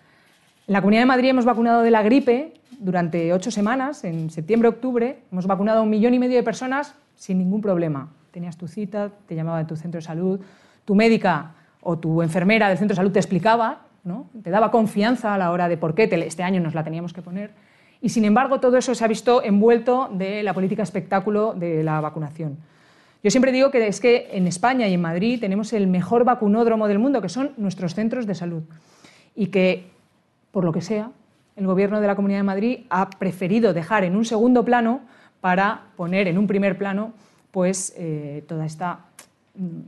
[0.66, 5.20] En la Comunidad de Madrid hemos vacunado de la gripe durante ocho semanas, en septiembre-octubre,
[5.30, 8.08] hemos vacunado a un millón y medio de personas sin ningún problema.
[8.32, 10.40] Tenías tu cita, te llamaba de tu centro de salud,
[10.84, 13.85] tu médica o tu enfermera del centro de salud te explicaba,
[14.42, 17.22] te daba confianza a la hora de por qué este año nos la teníamos que
[17.22, 17.50] poner.
[18.00, 22.00] Y sin embargo, todo eso se ha visto envuelto de la política espectáculo de la
[22.00, 22.58] vacunación.
[23.22, 26.86] Yo siempre digo que es que en España y en Madrid tenemos el mejor vacunódromo
[26.86, 28.62] del mundo, que son nuestros centros de salud.
[29.34, 29.90] Y que,
[30.52, 31.10] por lo que sea,
[31.56, 35.00] el Gobierno de la Comunidad de Madrid ha preferido dejar en un segundo plano
[35.40, 37.12] para poner en un primer plano
[37.50, 39.00] pues, eh, toda esta
[39.54, 39.80] mm,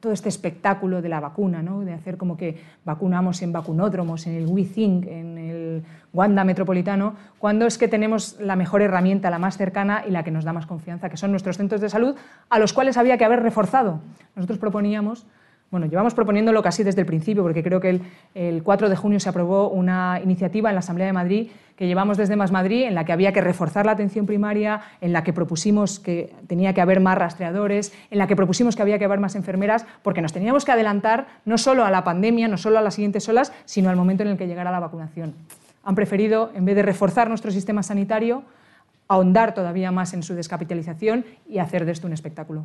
[0.00, 1.80] todo este espectáculo de la vacuna, ¿no?
[1.80, 7.66] de hacer como que vacunamos en vacunódromos, en el WeThink, en el Wanda Metropolitano, cuando
[7.66, 10.66] es que tenemos la mejor herramienta, la más cercana y la que nos da más
[10.66, 12.16] confianza, que son nuestros centros de salud,
[12.48, 14.00] a los cuales había que haber reforzado.
[14.36, 15.26] Nosotros proponíamos
[15.70, 18.00] bueno, llevamos proponiéndolo casi desde el principio, porque creo que
[18.34, 22.16] el, 4 de junio se aprobó una iniciativa en la Asamblea de Madrid que llevamos
[22.16, 25.32] desde Más Madrid, en la que había que reforzar la atención primaria, en la que
[25.32, 29.20] propusimos que tenía que haber más rastreadores, en la que propusimos que había que haber
[29.20, 32.82] más enfermeras, porque nos teníamos que adelantar no solo a la pandemia, no solo a
[32.82, 35.34] las siguientes olas, sino al momento en el que llegara la vacunación.
[35.84, 38.42] Han preferido, en vez de reforzar nuestro sistema sanitario,
[39.06, 42.64] ahondar todavía más en su descapitalización y hacer de esto un espectáculo.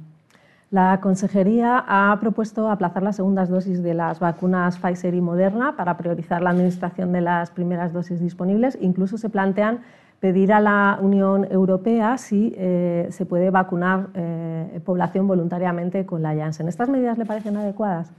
[0.74, 5.98] La Consejería ha propuesto aplazar las segundas dosis de las vacunas Pfizer y Moderna para
[5.98, 8.76] priorizar la administración de las primeras dosis disponibles.
[8.82, 9.82] Incluso se plantean
[10.20, 16.34] pedir a la Unión Europea si eh, se puede vacunar eh, población voluntariamente con la
[16.34, 16.68] Janssen.
[16.68, 18.12] ¿Estas medidas le parecen adecuadas?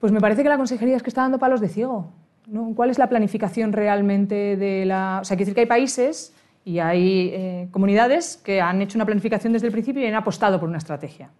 [0.00, 2.12] Pues me parece que la Consejería es que está dando palos de ciego.
[2.76, 5.20] ¿Cuál es la planificación realmente de la...?
[5.22, 9.06] O sea, quiere decir que hay países y hay eh, comunidades que han hecho una
[9.06, 11.30] planificación desde el principio y han apostado por una estrategia.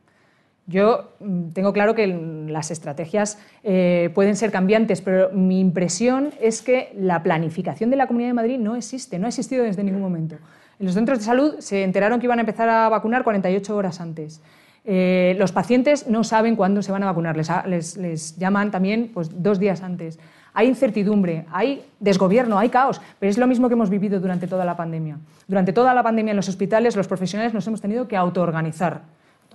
[0.66, 6.62] Yo mm, tengo claro que las estrategias eh, pueden ser cambiantes, pero mi impresión es
[6.62, 10.02] que la planificación de la Comunidad de Madrid no existe, no ha existido desde ningún
[10.02, 10.36] momento.
[10.78, 14.00] En los centros de salud se enteraron que iban a empezar a vacunar 48 horas
[14.00, 14.40] antes.
[14.84, 19.58] Eh, los pacientes no saben cuándo se van a vacunar, les, llaman también pues, dos
[19.58, 20.18] días antes.
[20.54, 24.64] hay incertidumbre, hay desgobierno, hay caos, pero es lo mismo que hemos vivido durante toda
[24.64, 25.18] la pandemia.
[25.46, 29.02] Durante toda la pandemia en los hospitales los profesionales nos hemos tenido que autoorganizar,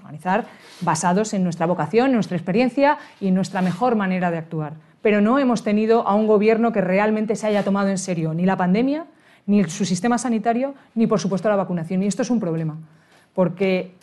[0.06, 0.46] autoorganizar
[0.82, 4.74] basados en nuestra vocación, en nuestra experiencia y en nuestra mejor manera de actuar.
[5.02, 8.46] Pero no hemos tenido a un gobierno que realmente se haya tomado en serio ni
[8.46, 9.06] la pandemia,
[9.46, 12.04] ni su sistema sanitario, ni por supuesto la vacunación.
[12.04, 12.78] Y esto es un problema,
[13.34, 13.94] porque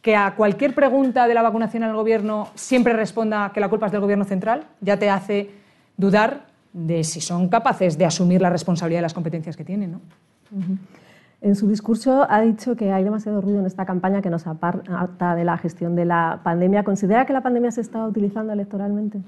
[0.00, 3.92] que a cualquier pregunta de la vacunación al gobierno siempre responda que la culpa es
[3.92, 5.50] del gobierno central, ya te hace
[5.96, 9.92] dudar de si son capaces de asumir la responsabilidad de las competencias que tienen.
[9.92, 10.00] ¿no?
[11.44, 15.34] En su discurso ha dicho que hay demasiado ruido en esta campaña que nos aparta
[15.34, 16.84] de la gestión de la pandemia.
[16.84, 19.20] ¿Considera que la pandemia se está utilizando electoralmente?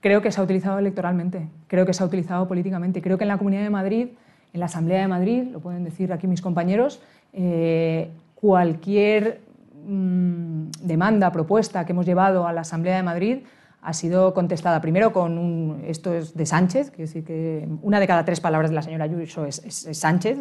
[0.00, 3.00] Creo que se ha utilizado electoralmente, creo que se ha utilizado políticamente.
[3.00, 4.08] Creo que en la Comunidad de Madrid,
[4.52, 7.00] en la Asamblea de Madrid, lo pueden decir aquí mis compañeros,
[7.32, 9.42] eh, cualquier
[9.86, 13.38] mmm, demanda, propuesta que hemos llevado a la Asamblea de Madrid
[13.84, 18.24] ha sido contestada primero con un, esto es de Sánchez, que decir una de cada
[18.24, 19.60] tres palabras de la señora Ayuso es,
[19.92, 20.38] Sánchez,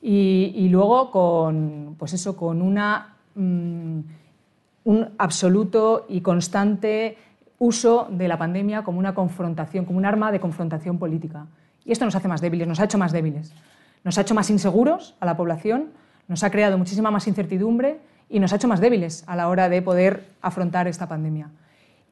[0.00, 4.00] y, luego con, pues eso, con una, mmm,
[4.84, 7.18] un absoluto y constante
[7.58, 11.46] uso de la pandemia como una confrontación, como un arma de confrontación política.
[11.84, 13.52] Y esto nos hace más débiles, nos ha hecho más débiles,
[14.04, 15.86] nos ha hecho más inseguros a la población,
[16.28, 19.68] nos ha creado muchísima más incertidumbre y nos ha hecho más débiles a la hora
[19.68, 21.50] de poder afrontar esta pandemia.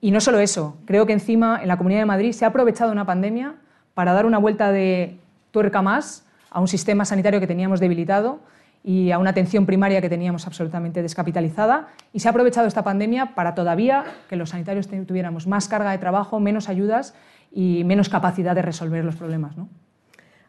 [0.01, 2.93] Y no solo eso, creo que encima en la Comunidad de Madrid se ha aprovechado
[2.93, 3.55] una pandemia
[3.95, 5.19] para dar una vuelta de
[5.51, 8.41] tuerca más a un sistema sanitario que teníamos debilitado
[8.85, 11.89] y a una atención primaria que teníamos absolutamente descapitalizada.
[12.13, 15.99] Y se ha aprovechado esta pandemia para todavía que los sanitarios tuviéramos más carga de
[15.99, 17.15] trabajo, menos ayudas
[17.51, 19.57] y menos capacidad de resolver los problemas.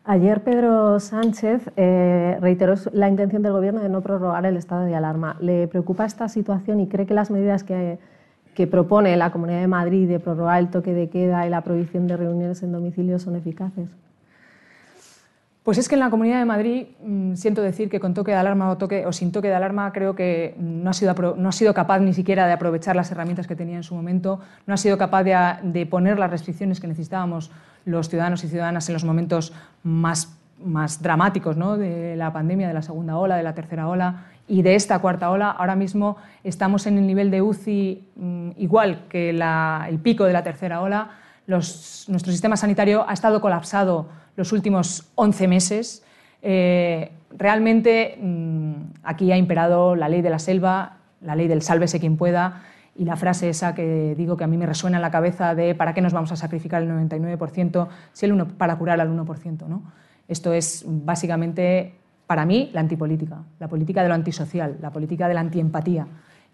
[0.06, 4.96] Ayer Pedro Sánchez eh, reiteró la intención del Gobierno de no prorrogar el estado de
[4.96, 5.38] alarma.
[5.40, 8.00] ¿Le preocupa esta situación y cree que las medidas que,
[8.60, 12.08] que, propone la Comunidad de Madrid de prorrogar el toque de queda y la prohibición
[12.08, 13.90] de reuniones en domicilio son eficaces?
[15.64, 18.38] Pues es que en la Comunidad de Madrid mmm, siento decir que con toque de
[18.38, 21.52] alarma o, toque, o sin toque de alarma creo que no ha, sido, no ha,
[21.52, 24.78] sido, capaz ni siquiera de aprovechar las herramientas que tenía en su momento, no ha
[24.78, 27.52] sido capaz de, de poner las restricciones que necesitábamos
[27.86, 31.78] los ciudadanos y ciudadanas en los momentos más, más dramáticos ¿no?
[31.78, 35.30] de la pandemia, de la segunda ola, de la tercera ola y de esta cuarta
[35.30, 35.52] ola.
[35.52, 40.34] Ahora mismo estamos en el nivel de UCI mmm, igual que la, el pico de
[40.34, 41.12] la tercera ola.
[41.48, 46.04] Los, nuestro sistema sanitario ha estado colapsado los últimos 11 meses.
[46.42, 52.00] Eh, realmente mmm, aquí ha imperado la ley de la selva, la ley del sálvese
[52.00, 52.64] quien pueda,
[52.96, 55.74] y la frase esa que digo que a mí me resuena en la cabeza de
[55.74, 59.68] ¿para qué nos vamos a sacrificar el 99% si el 1 para curar al 1%?
[59.68, 59.84] ¿no?
[60.30, 61.96] Esto es básicamente,
[62.28, 66.08] para mí, la antipolítica, la política de lo antisocial, la política de la antiempatía.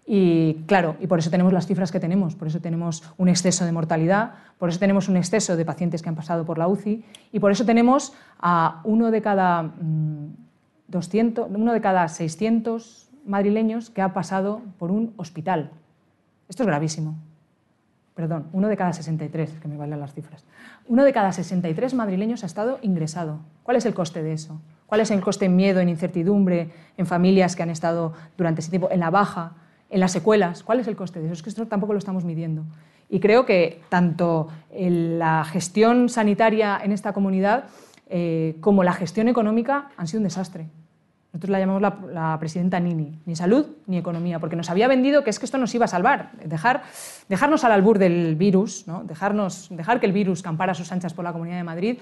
[0.06, 3.64] Y claro, y por eso tenemos las cifras que tenemos, por eso tenemos un exceso
[3.64, 7.04] de mortalidad, por eso tenemos un exceso de pacientes que han pasado por la UCI
[7.32, 10.28] y por eso tenemos a uno de cada, mmm,
[10.88, 15.70] 200, uno de cada 600 madrileños que ha pasado por un hospital,
[16.48, 17.16] esto es gravísimo.
[18.16, 20.46] Perdón, uno de cada 63, que me valen las cifras.
[20.88, 23.40] Uno de cada 63 madrileños ha estado ingresado.
[23.62, 24.58] ¿Cuál es el coste de eso?
[24.86, 28.70] ¿Cuál es el coste en miedo, en incertidumbre, en familias que han estado durante ese
[28.70, 29.52] tiempo, en la baja,
[29.90, 30.62] en las secuelas?
[30.62, 31.34] ¿Cuál es el coste de eso?
[31.34, 32.64] Es que esto tampoco lo estamos midiendo.
[33.10, 37.64] Y creo que tanto la gestión sanitaria en esta comunidad
[38.08, 40.68] eh, como la gestión económica han sido un desastre.
[41.36, 45.22] Nosotros la llamamos la, la, presidenta Nini, ni salud ni economía, porque nos había vendido
[45.22, 46.82] que es que esto nos iba a salvar, dejar,
[47.28, 49.04] dejarnos al albur del virus, ¿no?
[49.04, 51.98] dejarnos, dejar que el virus campara a sus anchas por la Comunidad de Madrid,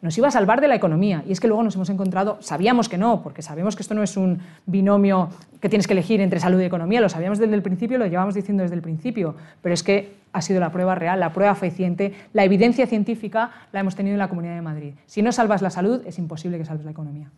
[0.00, 1.22] nos iba a salvar de la economía.
[1.28, 4.02] Y es que luego nos hemos encontrado, sabíamos que no, porque sabemos que esto no
[4.02, 5.28] es un binomio
[5.60, 8.34] que tienes que elegir entre salud y economía, lo sabíamos desde el principio, lo llevamos
[8.34, 12.14] diciendo desde el principio, pero es que ha sido la prueba real, la prueba fehaciente,
[12.32, 14.94] la evidencia científica la hemos tenido en la Comunidad de Madrid.
[15.04, 17.30] Si no salvas la salud, es imposible que salves la economía.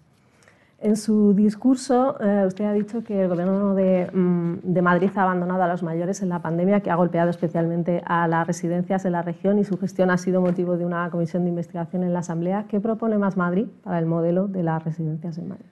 [0.82, 5.22] En su discurso, eh, usted ha dicho que el Gobierno de, mm, de, Madrid ha
[5.24, 9.12] abandonado a los mayores en la pandemia, que ha golpeado especialmente a las residencias en
[9.12, 12.20] la región y su gestión ha sido motivo de una comisión de investigación en la
[12.20, 12.64] Asamblea.
[12.66, 15.66] ¿Qué propone Más Madrid para el modelo de las residencias en Madrid?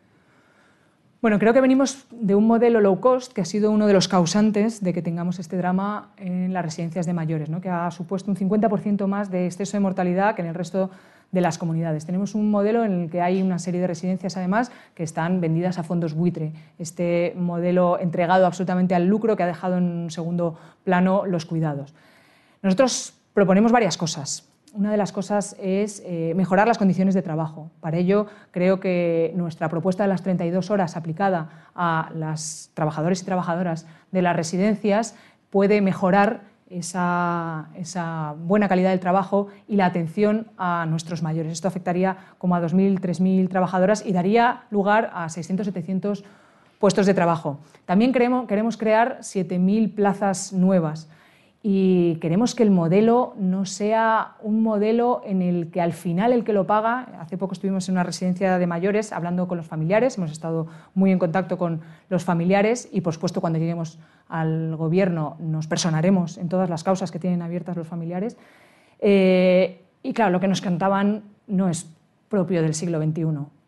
[1.23, 4.09] Bueno, creo que venimos de un modelo low cost que ha sido uno de los
[4.09, 8.37] causantes de que tengamos este drama en las residencias de mayores, que ha supuesto un
[8.37, 10.93] 50% más de exceso de mortalidad que en el resto de
[11.33, 12.07] las comunidades.
[12.07, 15.79] Tenemos un modelo en el que hay una serie de residencias, además, que están vendidas
[15.79, 16.53] a fondos buitre.
[16.79, 21.95] Este modelo entregado absolutamente al lucro que ha dejado en segundo plano los cuidados.
[22.63, 24.49] Nosotros proponemos varias cosas.
[24.75, 27.71] Una de las cosas es eh, mejorar las condiciones de trabajo.
[27.81, 33.25] Para ello, creo que nuestra propuesta de las 32 horas aplicada a las trabajadores y
[33.25, 35.15] trabajadoras de las residencias
[35.51, 41.53] puede mejorar esa, buena calidad del trabajo y la atención a nuestros mayores.
[41.53, 46.25] Esto afectaría como a 2.000, 3.000 trabajadoras y daría lugar a 600, 700
[46.79, 47.61] puestos de trabajo.
[47.87, 51.09] También queremos crear 7.000 plazas nuevas
[51.63, 56.45] y queremos que el modelo no sea un modelo en el que al final el
[56.45, 60.17] que lo paga, hace poco estuvimos en una residencia de mayores hablando con los familiares,
[60.19, 65.37] hemos estado muy en contacto con los familiares y por supuesto cuando lleguemos al gobierno
[65.41, 68.37] nos personaremos en todas las causas que tienen abiertas los familiares.
[69.01, 71.91] Eh, y claro, lo que nos contaban no es
[72.29, 73.23] propio del siglo XXI.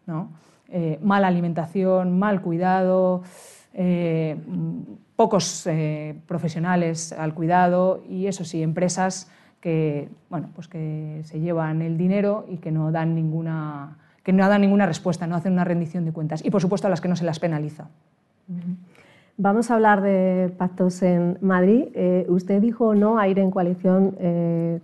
[0.07, 0.31] ¿no?
[0.69, 3.23] Eh, mala alimentación, mal cuidado.
[3.75, 4.37] Eh,
[5.21, 9.31] pocos eh, profesionales al cuidado y eso sí, empresas
[9.61, 14.49] que, bueno, pues que se llevan el dinero y que no dan ninguna que no
[14.49, 17.09] dan ninguna respuesta, no hacen una rendición de cuentas y por supuesto a las que
[17.09, 17.89] no se las penaliza.
[19.37, 21.89] Vamos a hablar de pactos en Madrid.
[21.93, 24.81] Eh, usted dijo no a ir en coalición eh,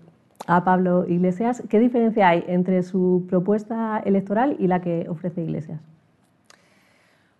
[0.46, 1.62] a Pablo Iglesias.
[1.70, 5.80] ¿Qué diferencia hay entre su propuesta electoral y la que ofrece Iglesias?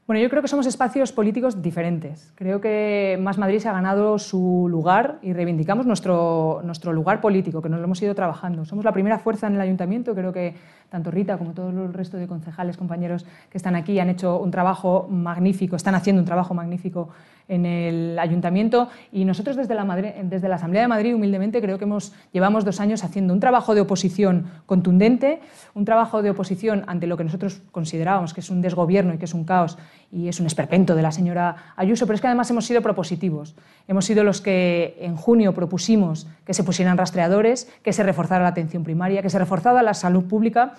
[0.07, 2.33] Bueno, yo creo que somos espacios políticos diferentes.
[2.37, 7.61] Creo que Más Madrid se ha ganado su lugar y reivindicamos nuestro, nuestro lugar político,
[7.61, 8.65] que nos lo hemos ido trabajando.
[8.65, 10.15] Somos la primera fuerza en el ayuntamiento.
[10.15, 10.55] Creo que
[10.91, 14.53] tanto Rita como todo el resto de concejales, compañeros que están aquí han hecho un
[14.53, 17.09] trabajo magnífico, están haciendo un trabajo magnífico
[17.49, 19.85] en el ayuntamiento y nosotros desde la,
[20.25, 23.75] desde la Asamblea de Madrid, humildemente, creo que hemos, llevamos dos años haciendo un trabajo
[23.75, 25.41] de oposición contundente,
[25.75, 29.27] un trabajo de oposición ante lo que nosotros considerábamos que es un desgobierno y que
[29.27, 29.79] es un caos
[30.11, 33.55] y es un esperpento de la señora Ayuso, pero es que además hemos sido propositivos.
[33.89, 38.51] Hemos sido los que en junio propusimos que se pusieran rastreadores, que se reforzara la
[38.51, 40.75] atención primaria, que se reforzara la salud pública,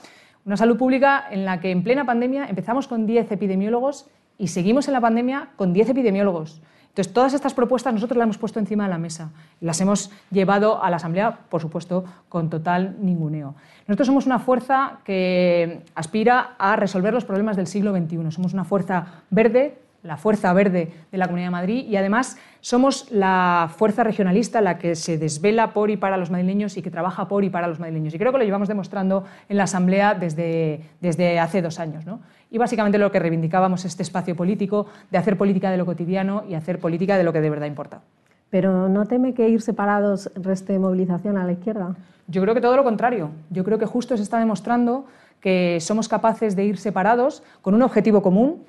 [0.46, 4.88] una salud pública en la que en plena pandemia empezamos con 10 epidemiólogos y seguimos
[4.88, 6.62] en la pandemia con 10 epidemiólogos.
[6.98, 9.30] Entonces, todas estas propuestas nosotros las hemos puesto encima de la mesa.
[9.62, 13.54] Las hemos llevado a la Asamblea, por supuesto, con total ninguneo.
[13.88, 18.32] Nosotros somos una fuerza que aspira a resolver los problemas del siglo XXI.
[18.32, 23.12] Somos una fuerza verde, la fuerza verde de la Comunidad de Madrid y además somos
[23.12, 27.28] la fuerza regionalista la que se desvela por y para los madrileños y que trabaja
[27.28, 28.16] por y para los madrileños.
[28.16, 32.08] Y creo que lo llevamos demostrando en la Asamblea desde, desde hace dos años.
[32.08, 32.22] ¿no?
[32.50, 36.56] Y básicamente lo que reivindicábamos este espacio político de hacer política de lo cotidiano y
[36.56, 38.02] hacer política de lo que de verdad importa.
[38.50, 41.96] Pero ¿no teme que ir separados reste movilización a la izquierda?
[42.28, 43.32] Yo creo que todo lo contrario.
[43.50, 45.06] Yo creo que justo se está demostrando
[45.42, 48.64] que somos capaces de ir separados con un objetivo común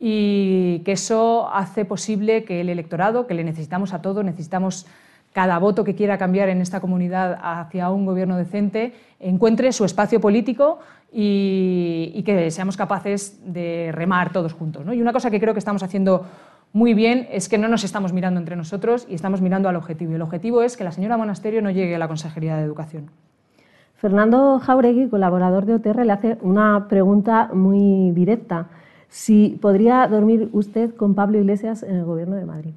[0.00, 4.86] y que eso hace posible que el electorado, que le necesitamos a todos, necesitamos
[5.32, 10.20] cada voto que quiera cambiar en esta comunidad hacia un gobierno decente, encuentre su espacio
[10.20, 10.78] político
[11.12, 14.84] y, que seamos capaces de remar todos juntos.
[14.84, 14.92] ¿no?
[14.92, 16.26] Y una cosa que creo que estamos haciendo
[16.72, 20.12] muy bien es que no nos estamos mirando entre nosotros y estamos mirando al objetivo.
[20.12, 23.10] Y el objetivo es que la señora Monasterio no llegue a la Consejería de Educación.
[23.96, 28.66] Fernando Jauregui, colaborador de OTR, le hace una pregunta muy directa.
[29.08, 32.74] Si podría dormir usted con Pablo Iglesias en el Gobierno de Madrid.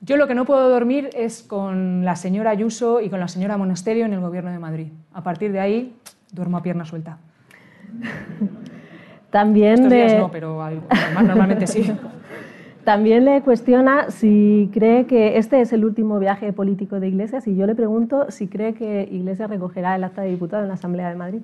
[0.00, 3.58] Yo lo que no puedo dormir es con la señora Ayuso y con la señora
[3.58, 4.92] Monasterio en el Gobierno de Madrid.
[5.12, 5.96] A partir de ahí,
[6.32, 7.18] duermo a pierna suelta.
[9.30, 10.58] También no, pero
[11.22, 11.92] normalmente sí.
[12.84, 17.54] También le cuestiona si cree que este es el último viaje político de Iglesias y
[17.54, 21.10] yo le pregunto si cree que Iglesias recogerá el acta de diputado en la Asamblea
[21.10, 21.40] de Madrid.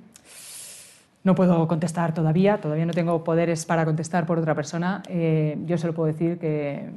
[1.25, 5.01] No puedo contestar todavía, todavía no tengo poderes para contestar por otra persona.
[5.09, 6.87] Eh, yo solo puedo decir que,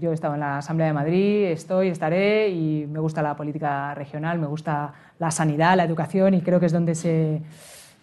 [0.00, 3.94] yo he estado en la Asamblea de Madrid, estoy, estaré y me gusta la política
[3.94, 7.42] regional, me gusta la sanidad, la educación y creo que es donde se,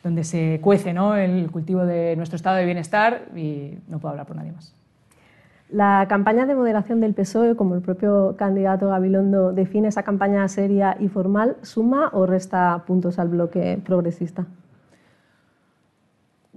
[0.04, 1.17] donde se cuece ¿no?
[1.17, 4.74] el cultivo de nuestro estado de bienestar y no puedo hablar por nadie más.
[5.69, 10.95] La campaña de moderación del PSOE, como el propio candidato Gabilondo define esa campaña seria
[11.00, 14.45] y formal, ¿suma o resta puntos al bloque progresista?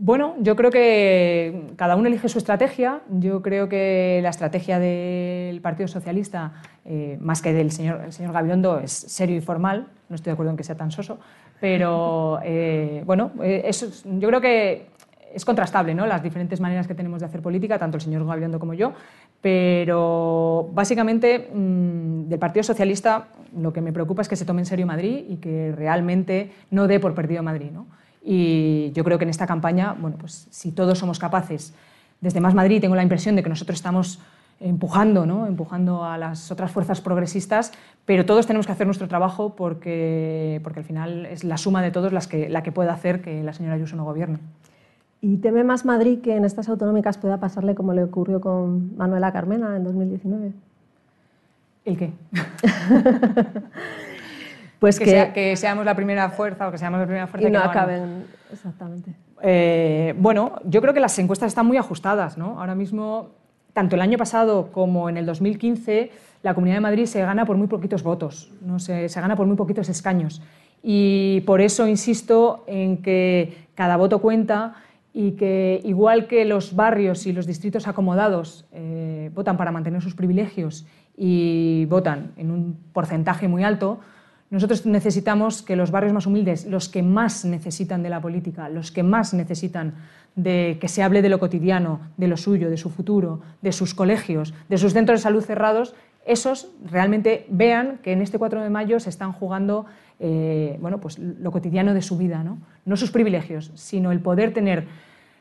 [0.00, 3.00] Bueno, yo creo que cada uno elige su estrategia.
[3.10, 6.52] Yo creo que la estrategia del Partido Socialista,
[6.84, 9.88] eh, más que del señor, el es serio y formal.
[10.08, 11.18] No estoy de acuerdo en que sea tan soso.
[11.60, 13.68] Pero, eh, bueno, eh,
[14.04, 14.86] yo creo que
[15.34, 16.06] es contrastable ¿no?
[16.06, 18.92] las diferentes maneras que tenemos de hacer política, tanto el señor Gabilondo como yo.
[19.40, 24.66] Pero, básicamente, mm, del Partido Socialista lo que me preocupa es que se tome en
[24.66, 27.70] serio Madrid y que realmente no dé por perdido Madrid.
[27.72, 27.86] ¿no?
[28.30, 31.72] Y yo creo que en esta campaña, bueno, pues si todos somos capaces,
[32.20, 34.20] desde Más Madrid tengo la impresión de que nosotros estamos
[34.60, 35.46] empujando, ¿no?
[35.46, 37.72] empujando a las otras fuerzas progresistas,
[38.04, 41.90] pero todos tenemos que hacer nuestro trabajo porque, porque al final es la suma de
[41.90, 44.40] todos las que, la que puede hacer que la señora Ayuso no gobierne.
[45.22, 49.32] ¿Y teme más Madrid que en estas autonómicas pueda pasarle como le ocurrió con Manuela
[49.32, 50.52] Carmena en 2019?
[51.86, 52.12] ¿El qué?
[54.78, 57.60] pues que, que, seamos la primera fuerza o que seamos la primera fuerza y no
[57.60, 59.12] acaben exactamente.
[59.42, 62.60] Eh, bueno, yo creo que las encuestas están muy ajustadas, ¿no?
[62.60, 63.30] Ahora mismo,
[63.72, 66.10] tanto el año pasado como en el 2015,
[66.42, 69.46] la Comunidad de Madrid se gana por muy poquitos votos, no se, se gana por
[69.46, 70.42] muy poquitos escaños.
[70.82, 74.74] Y por eso insisto en que cada voto cuenta
[75.12, 80.14] y que igual que los barrios y los distritos acomodados eh, votan para mantener sus
[80.14, 83.98] privilegios y votan en un porcentaje muy alto,
[84.50, 88.90] nosotros necesitamos que los barrios más humildes, los que más necesitan de la política, los
[88.90, 89.94] que más necesitan
[90.36, 93.94] de que se hable de lo cotidiano, de lo suyo, de su futuro, de sus
[93.94, 95.94] colegios, de sus centros de salud cerrados,
[96.24, 99.86] esos realmente vean que en este 4 de mayo se están jugando
[100.20, 102.58] eh, bueno, pues lo cotidiano de su vida, ¿no?
[102.84, 104.86] no sus privilegios, sino el poder tener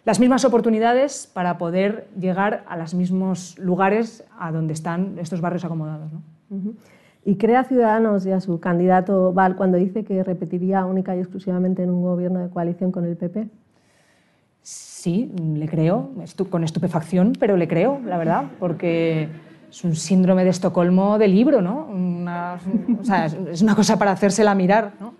[0.05, 5.65] las mismas oportunidades para poder llegar a los mismos lugares a donde están estos barrios
[5.65, 6.11] acomodados.
[6.13, 6.21] ¿no?
[7.27, 11.83] ¿Y crea Ciudadanos y a su candidato Val cuando dice que repetiría única y exclusivamente
[11.83, 13.49] en un gobierno de coalición con el PP?
[14.61, 16.09] Sí, le creo,
[16.49, 19.27] con estupefacción, pero le creo, la verdad, porque
[19.69, 21.89] es un síndrome de Estocolmo de libro, ¿no?
[23.51, 24.93] es una cosa para hacérsela mirar.
[25.01, 25.13] ¿no?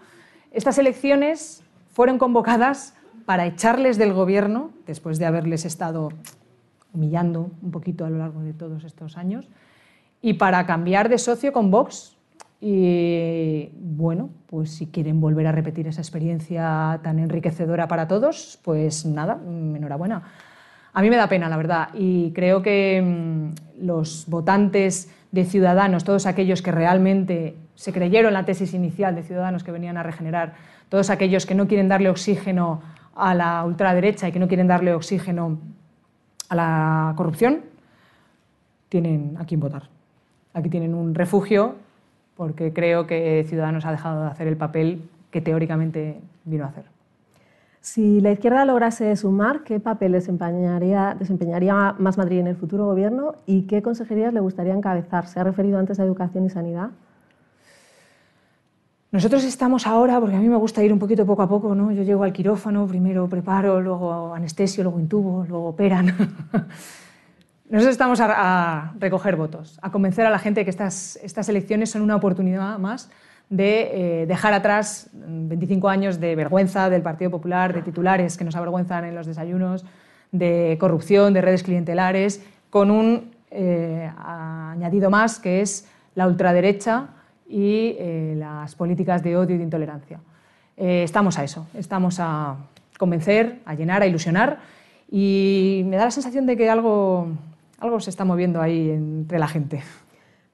[0.53, 2.95] Estas elecciones fueron convocadas
[3.25, 6.13] para echarles del gobierno, después de haberles estado
[6.93, 9.49] humillando un poquito a lo largo de todos estos años,
[10.21, 12.15] y para cambiar de socio con Vox.
[12.59, 19.05] Y bueno, pues si quieren volver a repetir esa experiencia tan enriquecedora para todos, pues
[19.05, 20.23] nada, enhorabuena.
[20.93, 26.03] A mí me da pena, la verdad, y creo que mm, los votantes de Ciudadanos,
[26.03, 30.55] todos aquellos que realmente se creyeron la tesis inicial de Ciudadanos que venían a regenerar,
[30.89, 32.81] todos aquellos que no quieren darle oxígeno
[33.15, 35.59] a la ultraderecha y que no quieren darle oxígeno
[36.49, 37.61] a la corrupción,
[38.89, 39.96] tienen a quién votar.
[40.57, 41.75] Aquí tienen un refugio
[42.35, 46.85] porque creo que Ciudadanos ha dejado de hacer el papel que teóricamente vino a hacer.
[47.79, 53.35] Si la izquierda lograse sumar, ¿qué papel desempeñaría, desempeñaría Más Madrid en el futuro gobierno
[53.45, 55.27] y qué consejerías le gustaría encabezar?
[55.27, 56.89] Se ha referido antes a educación y sanidad.
[59.11, 61.91] Nosotros estamos ahora, porque a mí me gusta ir un poquito poco a poco, ¿no?
[61.91, 66.15] Yo llego al quirófano, primero preparo, luego anestesio, luego intubo, luego operan.
[67.69, 71.89] Nosotros estamos a, recoger votos, a convencer a la gente de que estas, estas elecciones
[71.91, 73.09] son una oportunidad más
[73.49, 78.55] de eh, dejar atrás 25 años de vergüenza del Partido Popular, de titulares que nos
[78.55, 79.85] avergüenzan en los desayunos,
[80.31, 87.07] de corrupción, de redes clientelares, con un eh, añadido más que es la ultraderecha
[87.49, 90.19] y eh, las políticas de odio y de intolerancia.
[90.77, 92.55] estamos a eso, estamos a
[92.97, 94.59] convencer, a llenar, a ilusionar
[95.09, 97.29] y me da la sensación de que algo,
[97.79, 99.81] algo se está moviendo ahí entre la gente.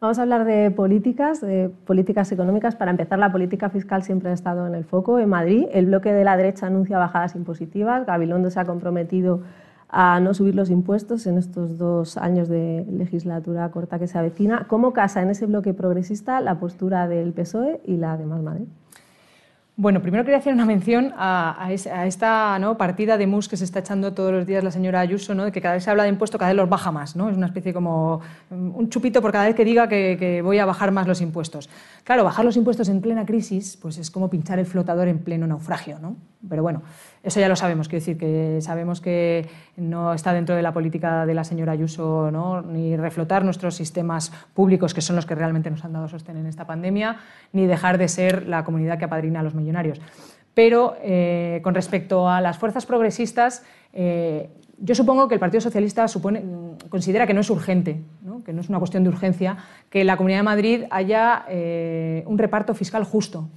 [0.01, 2.76] Vamos a hablar de políticas, de políticas económicas.
[2.76, 5.17] Para empezar, la política fiscal siempre ha estado en el foco.
[5.17, 8.05] En Madrid, el bloque de la derecha anuncia bajadas impositivas.
[8.05, 9.43] Gabilondo se ha comprometido
[9.88, 14.65] a no subir los impuestos en estos dos años de legislatura corta que se avecina.
[14.67, 18.67] ¿Cómo casa en ese bloque progresista la postura del PSOE y la de Más Madrid?
[19.76, 24.13] Bueno, primero quería hacer una mención a, esta partida de mus que se está echando
[24.13, 25.45] todos los días la señora Ayuso, ¿no?
[25.45, 27.15] de que cada vez se habla de impuesto, cada vez los baja más.
[27.15, 27.28] ¿no?
[27.28, 28.21] Es una especie como
[28.51, 31.71] mm, un chupito por cada vez que diga que, voy a bajar más los impuestos.
[32.03, 35.47] Claro, bajar los impuestos en plena crisis pues es como pinchar el flotador en pleno
[35.47, 35.97] naufragio.
[35.97, 36.17] ¿no?
[36.47, 36.84] Pero bueno,
[37.24, 37.88] eso ya lo sabemos.
[37.88, 39.47] Quiero decir que sabemos que
[39.78, 42.61] no está dentro de la política de la señora Ayuso ¿no?
[42.61, 46.47] ni reflotar nuestros sistemas públicos, que son los que realmente nos han dado sostén en
[46.47, 47.17] esta pandemia,
[47.53, 50.01] ni dejar de ser la comunidad que apadrina a los millonarios.
[50.53, 53.63] Pero eh, con respecto a las fuerzas progresistas,
[53.93, 56.43] eh, yo supongo que el Partido Socialista supone,
[56.89, 58.01] considera que no es urgente,
[58.43, 59.57] que no es una cuestión de urgencia,
[59.89, 63.47] que en la Comunidad de Madrid haya eh, un reparto fiscal justo.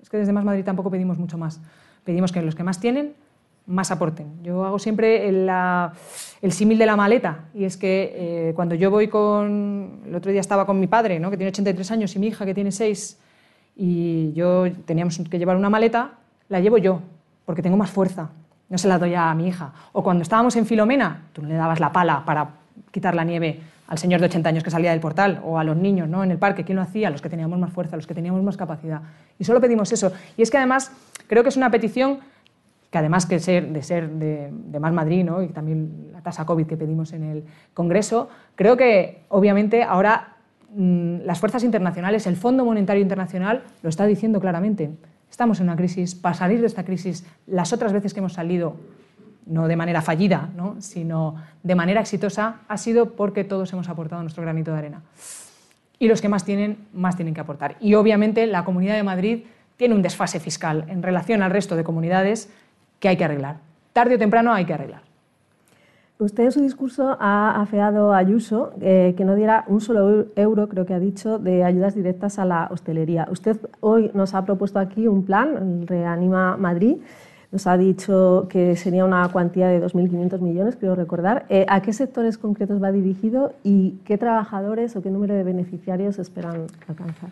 [0.00, 1.60] Es que desde Más Madrid tampoco pedimos mucho más.
[2.04, 3.14] Pedimos que los que más tienen,
[3.66, 4.42] más aporten.
[4.42, 5.50] Yo hago siempre el,
[6.42, 10.00] el símil de la maleta, y es que cuando yo voy con...
[10.06, 11.30] El otro día estaba con mi padre, ¿no?
[11.30, 13.18] que tiene 83 años, y mi hija, que tiene 6,
[13.76, 16.12] y yo teníamos que llevar una maleta,
[16.48, 17.00] la llevo yo,
[17.44, 18.30] porque tengo más fuerza.
[18.68, 19.72] No se la doy a mi hija.
[19.92, 22.48] O cuando estábamos en Filomena, tú le dabas la pala para
[22.90, 25.76] quitar la nieve al señor de 80 años que salía del portal o a los
[25.76, 26.24] niños ¿no?
[26.24, 26.64] en el parque.
[26.64, 27.10] ¿Quién lo hacía?
[27.10, 29.02] Los que teníamos más fuerza, los que teníamos más capacidad.
[29.38, 30.12] Y solo pedimos eso.
[30.36, 30.90] Y es que además
[31.34, 32.20] creo que es una petición
[32.90, 35.42] que además de ser de, Más Madrid ¿no?
[35.42, 40.34] y también la tasa COVID que pedimos en el Congreso, creo que obviamente ahora
[40.74, 44.90] Mm, las fuerzas internacionales, el Fondo Monetario Internacional lo está diciendo claramente.
[45.30, 46.14] Estamos en una crisis.
[46.16, 48.76] Para salir de esta crisis, las otras veces que hemos salido,
[49.46, 54.42] no de manera fallida, sino de manera exitosa, ha sido porque todos hemos aportado nuestro
[54.42, 55.02] granito de arena.
[55.96, 57.76] y los que más tienen, más tienen que aportar.
[57.80, 59.44] Y obviamente la Comunidad de Madrid
[59.76, 62.48] tiene un desfase fiscal en relación al resto de comunidades
[63.00, 63.56] que hay que arreglar.
[63.92, 65.02] Tarde o temprano hay que arreglar.
[66.18, 70.68] Usted en su discurso ha afeado a Ayuso eh, que no diera un solo euro,
[70.68, 73.26] creo que ha dicho, de ayudas directas a la hostelería.
[73.30, 76.98] Usted hoy nos ha propuesto aquí un plan, Reanima Madrid.
[77.50, 81.46] Nos ha dicho que sería una cuantía de 2.500 millones, creo recordar.
[81.48, 86.20] Eh, ¿A qué sectores concretos va dirigido y qué trabajadores o qué número de beneficiarios
[86.20, 87.30] esperan alcanzar?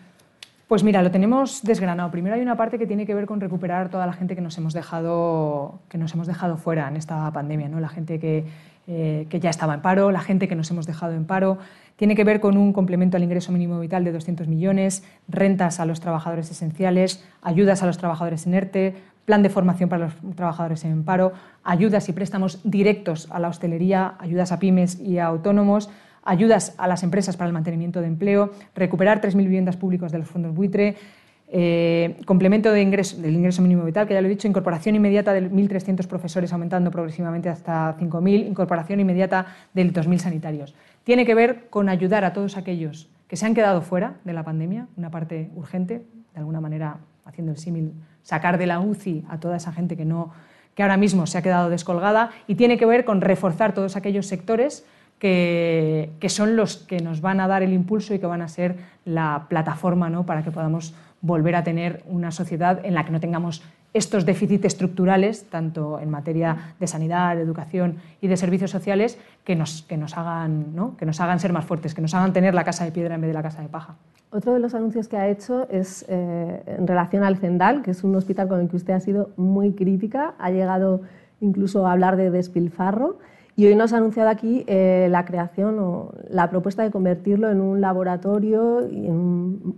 [0.73, 2.09] Pues mira, lo tenemos desgranado.
[2.09, 4.57] Primero hay una parte que tiene que ver con recuperar toda la gente que nos
[4.57, 7.79] hemos dejado, que nos hemos dejado fuera en esta pandemia, ¿no?
[7.79, 8.45] la gente que,
[8.87, 11.59] eh, que ya estaba en paro, la gente que nos hemos dejado en paro.
[11.95, 15.85] Tiene que ver con un complemento al ingreso mínimo vital de 200 millones, rentas a
[15.85, 18.95] los trabajadores esenciales, ayudas a los trabajadores en ERTE,
[19.25, 24.15] plan de formación para los trabajadores en paro, ayudas y préstamos directos a la hostelería,
[24.17, 25.91] ayudas a pymes y a autónomos,
[26.23, 30.27] ayudas a las empresas para el mantenimiento de empleo, recuperar 3.000 viviendas públicas de los
[30.27, 30.95] fondos buitre,
[31.55, 35.33] eh, complemento de ingreso, del ingreso mínimo vital, que ya lo he dicho, incorporación inmediata
[35.33, 40.73] de 1.300 profesores aumentando progresivamente hasta 5.000, incorporación inmediata de 2.000 sanitarios.
[41.03, 44.43] Tiene que ver con ayudar a todos aquellos que se han quedado fuera de la
[44.43, 47.93] pandemia, una parte urgente, de alguna manera haciendo el símil,
[48.23, 50.31] sacar de la UCI a toda esa gente que, no,
[50.75, 54.25] que ahora mismo se ha quedado descolgada, y tiene que ver con reforzar todos aquellos
[54.25, 54.85] sectores
[55.23, 58.49] que, que, son los que nos van a dar el impulso y que van a
[58.49, 60.25] ser la plataforma ¿no?
[60.25, 63.63] para que podamos volver a tener una sociedad en la que no tengamos
[63.93, 69.55] estos déficits estructurales, tanto en materia de sanidad, de educación y de servicios sociales, que
[69.55, 70.97] nos, que nos, hagan, ¿no?
[70.97, 73.21] que nos hagan ser más fuertes, que nos hagan tener la casa de piedra en
[73.21, 73.95] vez de la casa de paja.
[74.29, 78.03] Otro de los anuncios que ha hecho es eh, en relación al Zendal, que es
[78.03, 81.03] un hospital con el que usted ha sido muy crítica, ha llegado
[81.39, 83.19] incluso a hablar de despilfarro.
[83.55, 87.61] Y hoy nos ha anunciado aquí eh, la creación o la propuesta de convertirlo en
[87.61, 88.89] un laboratorio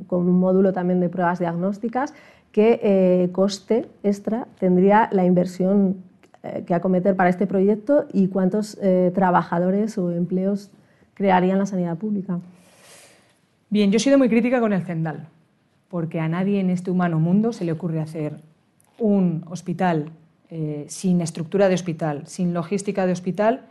[0.08, 2.14] con un módulo también de pruebas diagnósticas.
[2.54, 5.98] ¿Qué eh, coste extra tendría la inversión
[6.42, 8.78] eh, que acometer para este proyecto y cuántos
[9.14, 10.72] trabajadores o empleos
[11.14, 12.40] crearían la sanidad pública?
[13.70, 15.28] Bien, yo he sido muy crítica con el CENDAL,
[15.90, 18.38] porque a nadie en este humano mundo se le ocurre hacer
[19.00, 20.12] un hospital
[20.50, 23.66] eh, sin estructura de hospital, sin logística de hospital,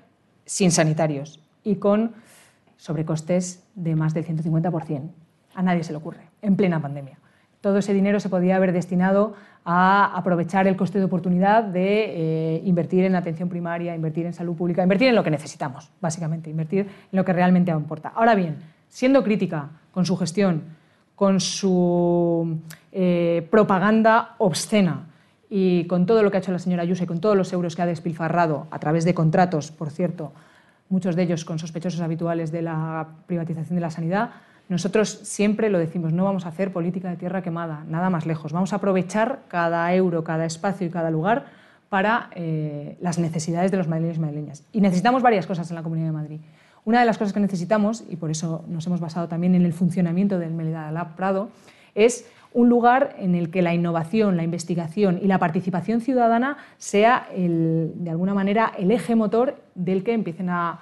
[0.44, 2.12] sin sanitarios y con
[2.76, 5.10] sobrecostes de más del 150%.
[5.54, 7.18] A nadie se le ocurre, en plena pandemia.
[7.60, 12.62] Todo ese dinero se podía haber destinado a aprovechar el coste de oportunidad de eh,
[12.64, 16.80] invertir en atención primaria, invertir en salud pública, invertir en lo que necesitamos, básicamente, invertir
[16.80, 18.12] en lo que realmente importa.
[18.14, 18.56] Ahora bien,
[18.88, 20.62] siendo crítica con su gestión,
[21.14, 22.58] con su
[22.92, 25.06] eh, propaganda obscena,
[25.56, 27.76] y con todo lo que ha hecho la señora Ayuso y con todos los euros
[27.76, 30.32] que ha despilfarrado a través de contratos, por cierto,
[30.88, 34.30] muchos de ellos con sospechosos habituales de la privatización de la sanidad,
[34.68, 38.52] nosotros siempre lo decimos, no vamos a hacer política de tierra quemada, nada más lejos.
[38.52, 41.44] Vamos a aprovechar cada euro, cada espacio y cada lugar
[41.88, 44.64] para eh, las necesidades de los madrileños y madrileñas.
[44.72, 46.40] Y necesitamos varias cosas en la Comunidad de Madrid.
[46.84, 49.72] Una de las cosas que necesitamos, y por eso nos hemos basado también en el
[49.72, 51.50] funcionamiento del Melida Lab Prado,
[51.94, 57.26] es un lugar en el que la innovación, la investigación y la participación ciudadana sea,
[57.36, 60.78] de alguna manera, el eje motor del que empiecen a,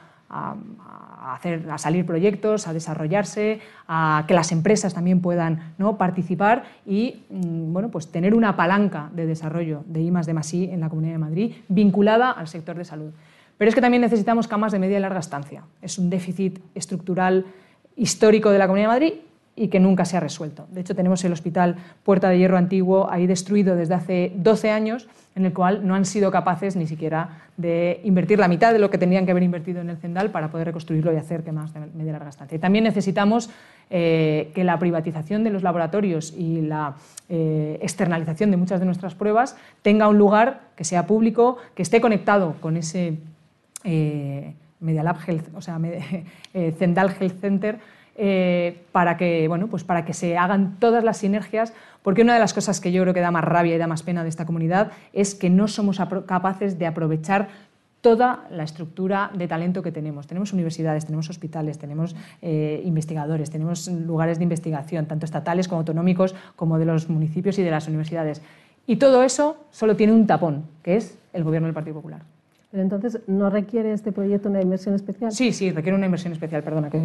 [1.79, 5.97] salir proyectos, a desarrollarse, a que las empresas también puedan ¿no?
[5.97, 10.89] participar y mm, bueno, pues tener una palanca de desarrollo de I de en la
[10.89, 13.13] Comunidad de Madrid vinculada al sector de salud.
[13.57, 15.63] Pero es que también necesitamos camas de media y larga estancia.
[15.81, 17.47] Es un déficit estructural
[17.97, 19.13] histórico de la Comunidad de Madrid
[19.55, 20.67] y que nunca se ha resuelto.
[20.71, 25.09] De hecho, tenemos el Hospital Puerta de Hierro Antiguo ahí destruido desde hace 12 años,
[25.35, 28.91] en el cual no han sido capaces ni siquiera de invertir la mitad de lo
[28.91, 31.73] que tendrían que haber invertido en el Cendal para poder reconstruirlo y hacer que más
[31.75, 32.57] de media larga estancia.
[32.57, 33.51] Y también necesitamos
[33.91, 36.97] eh, que la privatización de los laboratorios y la
[37.29, 42.01] eh, externalización de muchas de nuestras pruebas tenga un lugar que sea público, que esté
[42.01, 43.19] conectado con ese
[43.85, 45.79] eh, Media Health, o sea,
[46.79, 47.79] Cendal Health Center,
[48.25, 52.39] eh, para, que, bueno, pues para que se hagan todas las sinergias, porque una de
[52.39, 54.47] las cosas que yo creo que da más rabia y da más pena de esta
[54.47, 57.49] comunidad es que no somos capaces de aprovechar
[58.01, 60.29] toda la estructura de talento que tenemos.
[60.29, 66.37] Tenemos universidades, tenemos hospitales, tenemos eh, investigadores, tenemos lugares de investigación, tanto estatales como autonómicos,
[66.55, 68.41] como de los municipios y de las universidades.
[68.87, 72.23] Y todo eso solo tiene un tapón, que es el gobierno del Partido Popular.
[72.73, 75.31] Pero entonces, ¿no requiere este proyecto una inversión especial?
[75.31, 76.99] Sí, sí, requiere una inversión especial, perdona, que,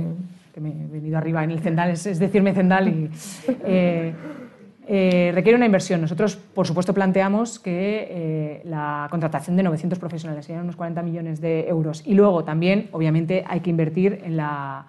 [0.61, 3.09] me he venido arriba en el Cendal, es, decirme Cendal y...
[3.65, 4.13] Eh,
[4.89, 5.99] eh, requiere una inversión.
[5.99, 11.41] Nosotros, por supuesto, planteamos que eh, la contratación de 900 profesionales serían unos 40 millones
[11.41, 12.03] de euros.
[12.05, 14.87] Y luego también, obviamente, hay que invertir en la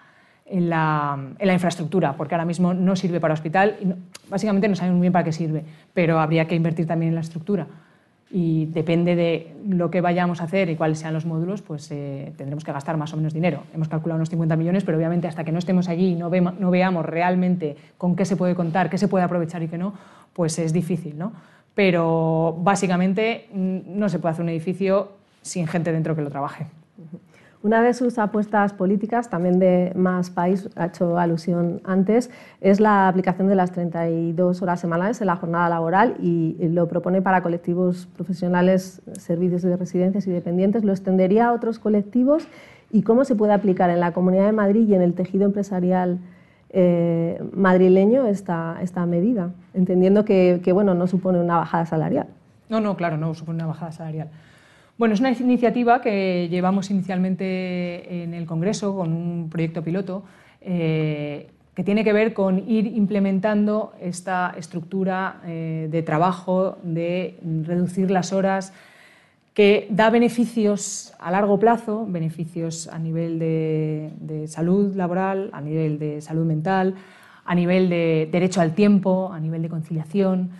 [0.51, 1.19] en la,
[1.53, 3.93] infraestructura, porque ahora mismo no sirve para hospital y
[4.31, 5.63] básicamente no sabemos muy bien para qué sirve,
[5.93, 7.67] pero habría que invertir también en la estructura.
[8.31, 12.33] Y depende de lo que vayamos a hacer y cuáles sean los módulos, pues eh,
[12.37, 13.63] tendremos que gastar más o menos dinero.
[13.73, 16.71] Hemos calculado unos 50 millones, pero obviamente hasta que no estemos allí y no, no
[16.71, 19.95] veamos realmente con qué se puede contar, qué se puede aprovechar y qué no,
[20.35, 21.17] pues es difícil.
[21.17, 21.33] ¿no?
[21.75, 26.67] Pero básicamente mm, no se puede hacer un edificio sin gente dentro que lo trabaje.
[27.61, 32.31] Una de sus apuestas políticas, también de Más País, ha hecho alusión antes,
[32.61, 37.21] es la aplicación de las 32 horas semanales en la jornada laboral y lo propone
[37.21, 40.85] para colectivos profesionales, servicios de residencias y dependientes.
[40.85, 42.47] ¿Lo extendería a otros colectivos?
[42.93, 46.21] ¿Y cómo se puede aplicar en la Comunidad de Madrid y en el tejido empresarial
[46.71, 49.51] eh, madrileño esta, medida?
[49.75, 52.29] Entendiendo que, que bueno, no supone una bajada salarial.
[52.69, 54.29] No, no, claro, no supone una bajada salarial.
[54.99, 60.25] Bueno, es una iniciativa que llevamos inicialmente en el Congreso con un proyecto piloto
[60.61, 61.47] eh,
[61.77, 68.33] que tiene que ver con ir implementando esta estructura eh, de trabajo, de reducir las
[68.33, 68.73] horas,
[69.55, 76.01] que da beneficios a largo plazo, beneficios a nivel de, de salud laboral, a nivel
[76.01, 76.97] de salud mental,
[77.45, 80.51] a nivel de derecho al tiempo, a nivel de conciliación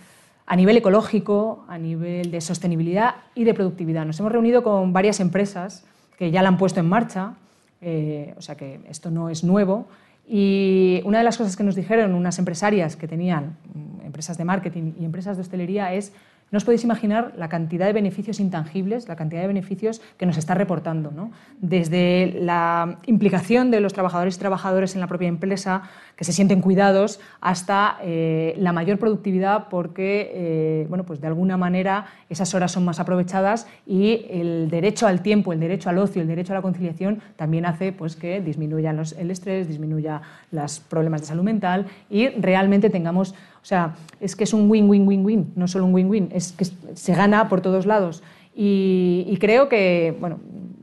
[0.49, 4.03] a nivel ecológico, a nivel de sostenibilidad y de productividad.
[4.03, 5.85] Nos hemos reunido con varias empresas
[6.17, 7.35] que ya la han puesto en marcha,
[7.81, 9.85] eh, o sea que esto no es nuevo.
[10.27, 14.45] Y una de las cosas que nos dijeron unas empresarias que tenían mm, empresas de
[14.45, 16.13] marketing y empresas de hostelería es
[16.51, 20.37] no os podéis imaginar la cantidad de beneficios intangibles, la cantidad de beneficios que nos
[20.37, 21.11] está reportando.
[21.11, 21.31] ¿no?
[21.59, 25.83] Desde la implicación de los trabajadores y trabajadoras en la propia empresa,
[26.15, 31.57] que se sienten cuidados, hasta eh, la mayor productividad porque, eh, bueno, pues de alguna
[31.57, 36.21] manera esas horas son más aprovechadas y el derecho al tiempo, el derecho al ocio,
[36.21, 40.21] el derecho a la conciliación también hace pues, que disminuya el estrés, disminuya
[40.51, 43.35] los problemas de salud mental y realmente tengamos
[43.69, 47.61] sea, es que es un win-win-win-win, no solo un win-win, es que se gana por
[47.61, 48.23] todos lados.
[48.55, 50.39] Y, creo que, bueno,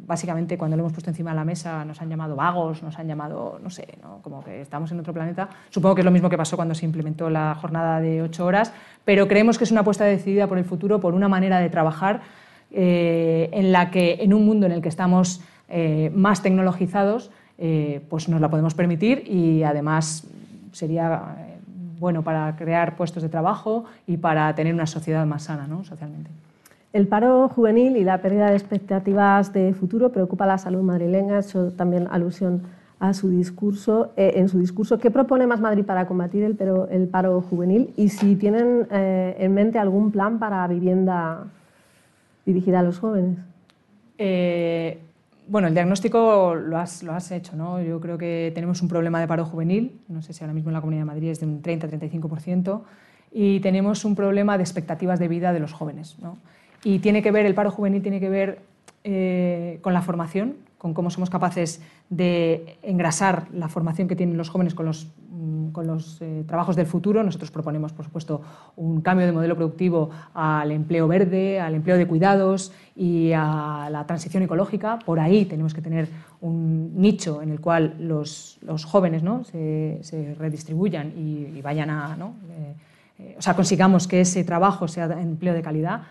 [0.06, 3.08] básicamente cuando lo hemos puesto encima de la mesa nos han llamado vagos, nos han
[3.08, 5.48] llamado, no sé, como que estamos en otro planeta.
[5.68, 8.72] Supongo que es lo mismo que pasó cuando se implementó la jornada de ocho horas,
[9.04, 12.22] pero creemos que es una apuesta decidida por el futuro, por una manera de trabajar
[12.70, 18.00] eh, en la que en un mundo en el que estamos eh, más tecnologizados, eh,
[18.08, 20.24] pues nos la podemos permitir y además
[20.72, 21.45] sería
[21.98, 25.84] bueno para crear puestos de trabajo y para tener una sociedad más sana ¿no?
[25.84, 26.30] socialmente.
[26.92, 31.40] El paro juvenil y la pérdida de expectativas de futuro preocupa a la salud madrileña,
[31.40, 32.62] hecho también alusión
[32.98, 34.98] a su discurso, eh, en su discurso.
[34.98, 36.56] ¿Qué propone Más Madrid para combatir el,
[36.90, 37.92] el paro juvenil?
[37.96, 41.44] Y si tienen eh, en mente algún plan para vivienda
[42.46, 43.36] dirigida a los jóvenes.
[44.18, 44.98] Eh,
[45.48, 47.80] bueno, el diagnóstico lo has, lo has hecho, ¿no?
[47.80, 50.74] Yo creo que tenemos un problema de paro juvenil, no sé si ahora mismo en
[50.74, 52.82] la Comunidad de Madrid es de un 30-35%,
[53.32, 56.38] y tenemos un problema de expectativas de vida de los jóvenes, ¿no?
[56.84, 58.60] Y tiene que ver, el paro juvenil tiene que ver
[59.04, 64.50] eh, con la formación, con cómo somos capaces de engrasar la formación que tienen los
[64.50, 65.70] jóvenes con los, mm,
[66.20, 67.24] eh, trabajos del futuro.
[67.24, 68.40] Nosotros proponemos, por supuesto,
[68.76, 74.06] un cambio de modelo productivo al empleo verde, al empleo de cuidados y a la
[74.06, 75.00] transición ecológica.
[75.04, 76.08] Por ahí tenemos que tener
[76.40, 82.16] un nicho en el cual los, jóvenes se, redistribuyan y, vayan a...
[82.16, 82.74] Eh,
[83.18, 86.02] eh, o sea, consigamos que ese trabajo sea empleo de calidad.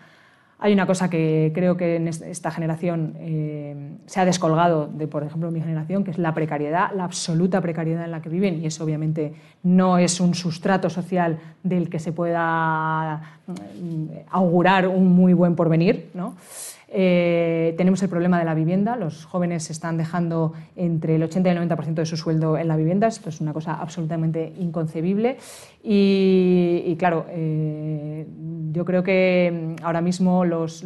[0.58, 5.22] Hay una cosa que creo que en esta generación eh, se ha descolgado de, por
[5.22, 8.66] ejemplo, mi generación, que es la precariedad, la absoluta precariedad en la que viven, y
[8.66, 15.34] eso obviamente no es un sustrato social del que se pueda mm, augurar un muy
[15.34, 16.10] buen porvenir.
[16.14, 16.36] ¿no?
[16.98, 18.96] Eh, tenemos el problema de la vivienda.
[18.96, 22.76] Los jóvenes están dejando entre el 80 y el 90% de su sueldo en la
[22.76, 23.06] vivienda.
[23.06, 25.36] Esto es una cosa absolutamente inconcebible.
[25.82, 28.26] Y, claro, eh,
[28.72, 30.82] yo creo que mm, ahora mismo los,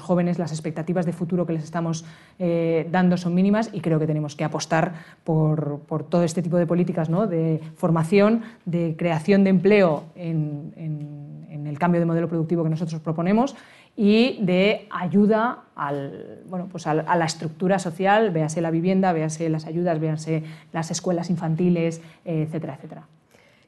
[0.00, 2.04] jóvenes, las expectativas de futuro que les estamos
[2.40, 5.80] eh, dando son mínimas y creo que tenemos que apostar por,
[6.10, 7.28] todo este tipo de políticas ¿no?
[7.28, 13.56] de formación, de creación de empleo en el cambio de modelo productivo que nosotros proponemos
[13.96, 19.66] y de ayuda al, bueno, pues a, la estructura social, véase la vivienda, véase las
[19.66, 23.06] ayudas, véase las escuelas infantiles, etcétera, etcétera.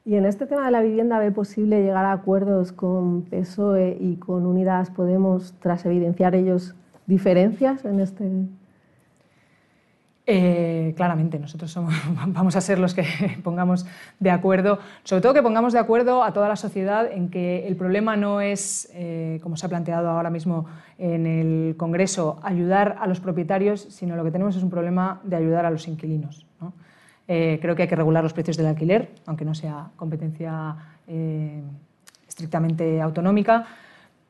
[0.04, 4.16] Y en este tema de la vivienda, ¿ve posible llegar a acuerdos con PSOE y
[4.16, 6.74] con Unidas Podemos tras evidenciar ellos
[7.06, 8.24] diferencias en este
[10.30, 11.74] eh, claramente, nosotros
[12.26, 13.02] vamos a ser los que
[13.42, 13.86] pongamos
[14.20, 17.76] de acuerdo, sobre todo que pongamos de acuerdo a toda la sociedad en que el
[17.76, 20.66] problema no es, eh, como se ha planteado ahora mismo
[20.98, 25.36] en el Congreso, ayudar a los propietarios, sino lo que tenemos es un problema de
[25.36, 26.44] ayudar a los inquilinos.
[27.26, 30.76] Eh, creo que hay que regular los precios del alquiler, aunque no sea competencia
[32.28, 33.64] estrictamente autonómica,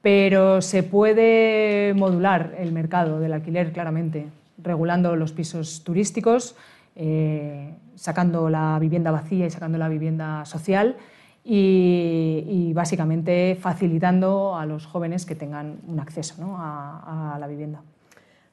[0.01, 4.28] pero se puede modular el mercado del alquiler claramente,
[4.62, 6.56] regulando los pisos turísticos,
[6.96, 10.96] eh, sacando la vivienda vacía y sacando la vivienda social
[11.44, 17.82] y, básicamente facilitando a los jóvenes que tengan un acceso a la vivienda.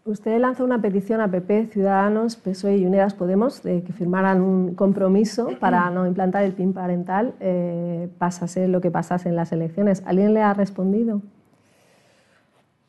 [0.08, 4.76] Usted lanzó una petición a PP, Ciudadanos, PSOE y Unidas Podemos de que firmaran un
[4.76, 10.04] compromiso para no implantar el PIN parental, eh, pasase lo que pasase en las elecciones.
[10.06, 11.24] ¿Alguien le ha respondido?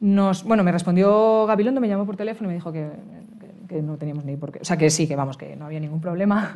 [0.01, 2.91] Nos, bueno, me respondió Gabilondo, me llamó por teléfono y me dijo que,
[3.83, 4.61] no teníamos ni por qué.
[4.61, 6.55] O sea, que sí, que vamos, que no había ningún problema.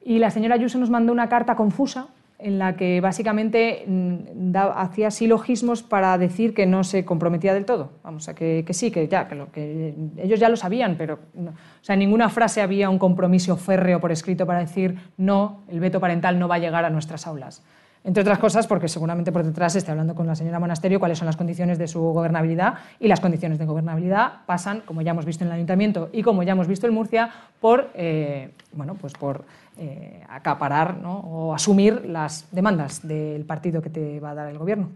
[0.00, 5.10] Y la señora Ayuso nos mandó una carta confusa en la que básicamente mm, hacía
[5.10, 7.90] silogismos para decir que no se comprometía del todo.
[8.04, 11.98] Vamos, a que, sí, que ya, que ellos ya lo sabían, pero o sea, en
[11.98, 16.46] ninguna frase había un compromiso férreo por escrito para decir no, el veto parental no
[16.46, 17.64] va a llegar a nuestras aulas.
[18.08, 21.26] Entre otras cosas, porque seguramente por detrás esté hablando con la señora Monasterio cuáles son
[21.26, 25.44] las condiciones de su gobernabilidad y las condiciones de gobernabilidad pasan, como ya hemos visto
[25.44, 27.28] en el Ayuntamiento y como ya hemos visto en Murcia,
[27.60, 29.44] por, eh, bueno, pues por
[29.76, 34.88] eh, acaparar o asumir las demandas del partido que te va a dar el gobierno.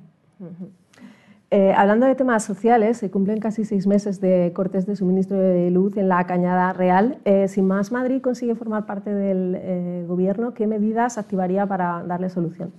[1.50, 5.70] Eh, hablando de temas sociales, se cumplen casi seis meses de cortes de suministro de
[5.70, 7.18] luz en la Cañada Real.
[7.48, 12.72] si Más Madrid consigue formar parte del gobierno, ¿qué medidas activaría para darle solución?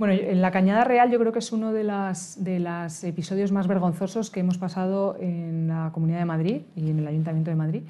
[0.00, 4.30] Bueno, en la Cañada Real yo creo que es uno de, los episodios más vergonzosos
[4.30, 7.82] que hemos pasado en la Comunidad de Madrid y en el Ayuntamiento de Madrid.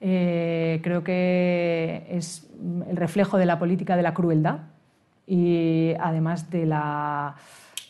[0.00, 2.50] Eh, creo que es
[2.88, 4.60] el reflejo de la política de la crueldad
[5.26, 7.34] y además de, la,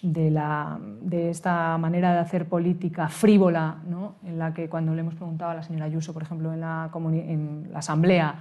[0.02, 3.76] de, esta manera de hacer política frívola,
[4.26, 6.90] en la que cuando le hemos preguntado a la señora Ayuso, por ejemplo, en la,
[6.92, 8.34] en la asamblea,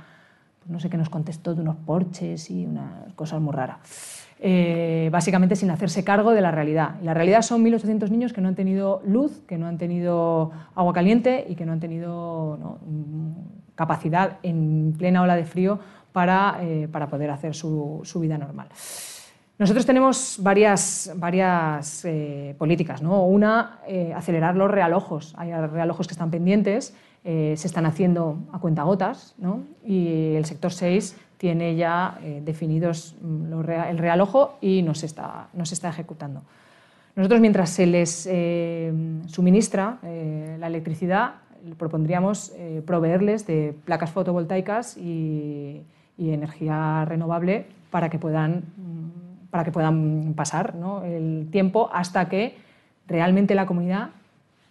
[0.57, 4.20] pues no sé qué nos contestó de unos porches y unas cosas muy raras.
[4.43, 6.95] Eh, básicamente sin hacerse cargo de la realidad.
[7.03, 10.93] la realidad son 1.800 niños que no han tenido luz, que no han tenido agua
[10.93, 12.79] caliente y que no han tenido
[13.75, 15.77] capacidad en plena ola de frío
[16.11, 18.69] para, eh, para poder hacer su, vida normal.
[19.59, 23.03] Nosotros tenemos varias, varias eh, políticas.
[23.03, 23.23] ¿no?
[23.27, 23.77] Una,
[24.15, 25.35] acelerar los realojos.
[25.37, 29.65] Hay realojos que están pendientes, se están haciendo a cuentagotas ¿no?
[29.85, 35.07] y el sector 6 tiene ya eh, definidos mm, el real ojo y no se,
[35.07, 36.43] está, no se está ejecutando.
[37.15, 38.93] Nosotros, mientras se les eh,
[39.25, 41.33] suministra eh, la electricidad,
[41.79, 42.53] propondríamos
[42.85, 45.83] proveerles de placas fotovoltaicas y,
[46.17, 52.55] energía renovable para que puedan, mm, para que puedan pasar el tiempo hasta que
[53.07, 54.09] realmente la comunidad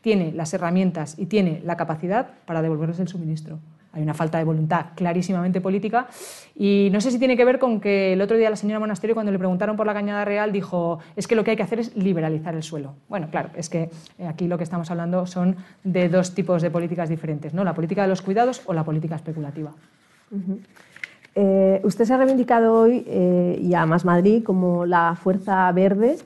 [0.00, 3.58] tiene las herramientas y tiene la capacidad para devolverles el suministro.
[3.92, 6.06] Hay una falta de voluntad clarísimamente política
[6.54, 9.14] y no sé si tiene que ver con que el otro día la señora Monasterio
[9.14, 11.80] cuando le preguntaron por la Cañada Real dijo es que lo que hay que hacer
[11.80, 12.94] es liberalizar el suelo.
[13.08, 16.70] Bueno, claro, es que eh, aquí lo que estamos hablando son de dos tipos de
[16.70, 17.64] políticas diferentes, ¿no?
[17.64, 19.72] La política de los cuidados o la política especulativa.
[21.42, 26.18] Eh, usted se ha reivindicado hoy eh, y a Más Madrid como la fuerza verde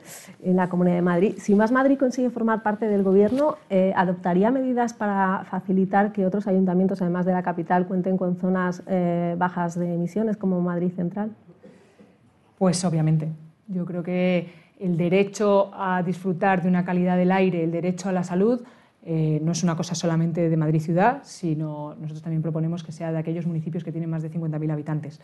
[0.43, 1.35] en la Comunidad de Madrid.
[1.37, 6.47] Si Más Madrid consigue formar parte del Gobierno, eh, ¿adoptaría medidas para facilitar que otros
[6.47, 8.83] ayuntamientos, además de la capital, cuenten con zonas
[9.37, 11.31] bajas de emisiones como Madrid Central?
[12.57, 13.29] Pues obviamente.
[13.69, 14.49] Yo creo que
[14.81, 18.63] el derecho a disfrutar de una calidad del aire, el derecho a la salud,
[19.05, 23.11] eh, no es una cosa solamente de Madrid ciudad, sino nosotros también proponemos que sea
[23.11, 25.21] de aquellos municipios que tienen más de 50.000 habitantes.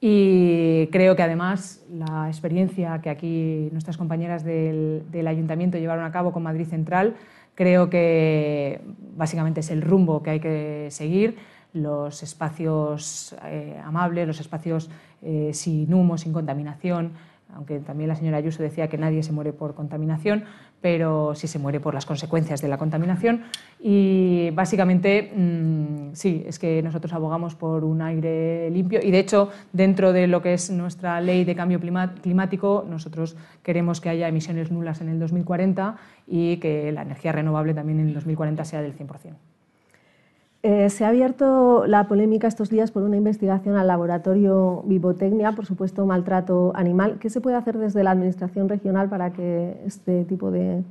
[0.00, 6.32] Y creo que además la experiencia que aquí nuestras compañeras del, ayuntamiento llevaron a cabo
[6.32, 7.16] con Madrid Central,
[7.54, 8.82] creo que
[9.16, 11.38] básicamente es el rumbo que hay que seguir,
[11.72, 14.90] los espacios eh, amables, los espacios
[15.22, 17.12] eh, sin humo, sin contaminación,
[17.54, 20.44] aunque también la señora Ayuso decía que nadie se muere por contaminación,
[20.80, 23.42] pero sí se muere por las consecuencias de la contaminación.
[23.80, 29.50] Y básicamente, mm, sí, es que nosotros abogamos por un aire limpio y de hecho,
[29.72, 34.70] dentro de lo que es nuestra ley de cambio climático, nosotros queremos que haya emisiones
[34.70, 35.96] nulas en el 2040
[36.26, 39.55] y que la energía renovable también en el 2040 sea del 100%.
[40.62, 45.66] Eh, se ha abierto la polémica estos días por una investigación al laboratorio Vivotecnia por
[45.66, 47.18] supuesto maltrato animal.
[47.20, 50.82] ¿Qué se puede hacer desde la Administración regional para que este tipo de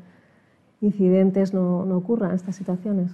[0.81, 3.11] incidentes no, no ocurran, estas situaciones?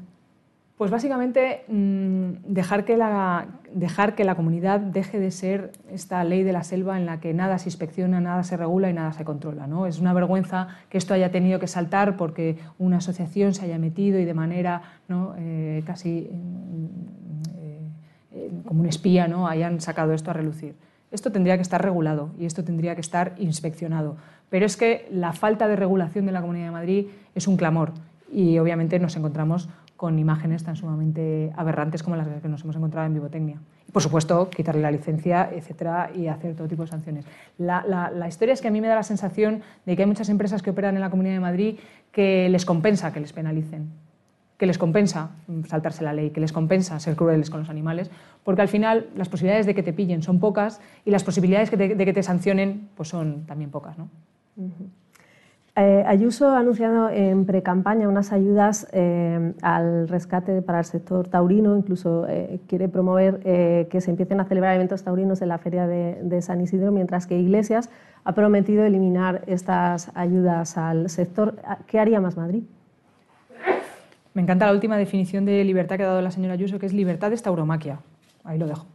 [0.82, 6.42] Pues básicamente mm, dejar, que la, dejar que la comunidad deje de ser esta ley
[6.42, 9.24] de la selva en la que nada se inspecciona, nada se regula y nada se
[9.24, 9.68] controla.
[9.68, 9.86] ¿no?
[9.86, 14.18] Es una vergüenza que esto haya tenido que saltar porque una asociación se haya metido
[14.18, 15.36] y de manera ¿no?
[15.38, 16.32] Eh, casi
[18.34, 19.48] eh, como un espía, ¿no?
[19.48, 20.74] hayan sacado esto a relucir.
[21.12, 24.18] Esto tendría que estar regulado y esto tendría que estar inspeccionado.
[24.50, 27.06] Pero es que la falta de regulación de la Comunidad de Madrid
[27.36, 27.92] es un clamor
[28.32, 29.70] y obviamente nos encontramos
[30.02, 33.62] con imágenes tan sumamente aberrantes como las que nos hemos encontrado en Vivotecnia.
[33.88, 37.24] Y por supuesto, quitarle la licencia, etcétera, y hacer todo tipo de sanciones.
[37.60, 40.30] La, la, historia es que a mí me da la sensación de que hay muchas
[40.30, 41.78] empresas que operan en la Comunidad de Madrid
[42.12, 43.92] que les compensa que les penalicen,
[44.58, 45.30] que les compensa
[45.68, 48.10] saltarse la ley, que les compensa ser crueles con los animales,
[48.44, 52.06] porque al final las posibilidades de que te pillen son pocas y las posibilidades de
[52.06, 54.00] que te sancionen pues son también pocas.
[54.00, 54.10] ¿no?
[55.78, 61.78] Eh, Ayuso ha anunciado en precampaña unas ayudas eh, al rescate para el sector taurino,
[61.78, 63.40] incluso eh, quiere promover
[63.88, 67.40] que se empiecen a celebrar eventos taurinos en la feria de, San Isidro, mientras que
[67.40, 67.90] Iglesias
[68.26, 71.56] ha prometido eliminar estas ayudas al sector.
[71.88, 72.64] ¿Qué haría más Madrid?
[74.34, 76.94] Me encanta la última definición de libertad que ha dado la señora Ayuso, que es
[76.94, 78.00] libertad es tauromaquia.
[78.44, 78.88] Ahí lo dejo.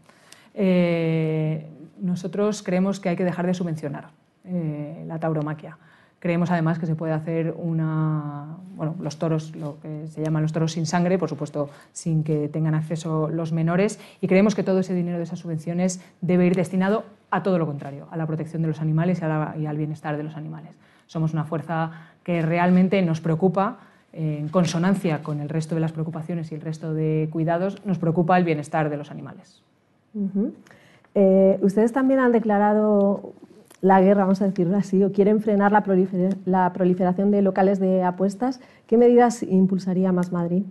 [2.00, 4.08] nosotros creemos que hay que dejar de subvencionar
[5.06, 5.78] la tauromaquia.
[6.18, 10.52] Creemos además que se puede hacer una, bueno, los toros, lo que se llaman los
[10.52, 14.78] toros sin sangre, por supuesto sin que tengan acceso los menores, y creemos que todo
[14.78, 18.62] ese dinero de esas subvenciones debe ir destinado a todo lo contrario, a la protección
[18.62, 20.72] de los animales y, al bienestar de los animales.
[21.06, 21.92] Somos una fuerza
[22.24, 23.78] que realmente nos preocupa,
[24.12, 28.38] en consonancia con el resto de las preocupaciones y el resto de cuidados, nos preocupa
[28.38, 29.62] el bienestar de los animales.
[31.14, 33.34] Eh, ustedes también han declarado
[33.86, 35.82] la guerra, vamos a decirlo así, o quieren frenar la,
[36.72, 40.64] proliferación de locales de apuestas, ¿qué medidas impulsaría más Madrid?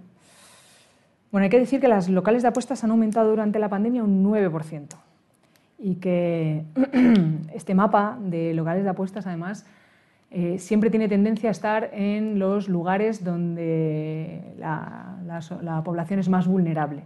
[1.31, 4.23] Bueno, hay que decir que las locales de apuestas han aumentado durante la pandemia un
[4.23, 4.95] 9%
[5.79, 6.65] y que
[7.53, 9.65] este mapa de locales de apuestas, además,
[10.31, 17.03] eh, siempre tiene tendencia a estar en los lugares donde la población es más vulnerable.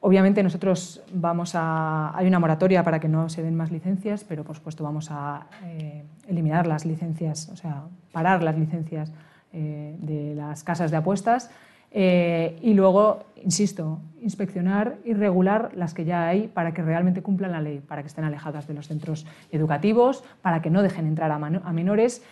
[0.00, 2.16] Obviamente nosotros vamos a...
[2.16, 5.46] Hay una moratoria para que no se den más licencias, pero por supuesto vamos a
[5.64, 9.12] eh, eliminar las licencias, o sea, parar las licencias
[9.52, 11.50] eh, de las casas de apuestas
[11.90, 17.52] eh, y luego, insisto, inspeccionar y regular las que ya hay para que realmente cumplan
[17.52, 21.30] la ley, para que estén alejadas de los centros educativos, para que no dejen entrar
[21.32, 22.22] a menores.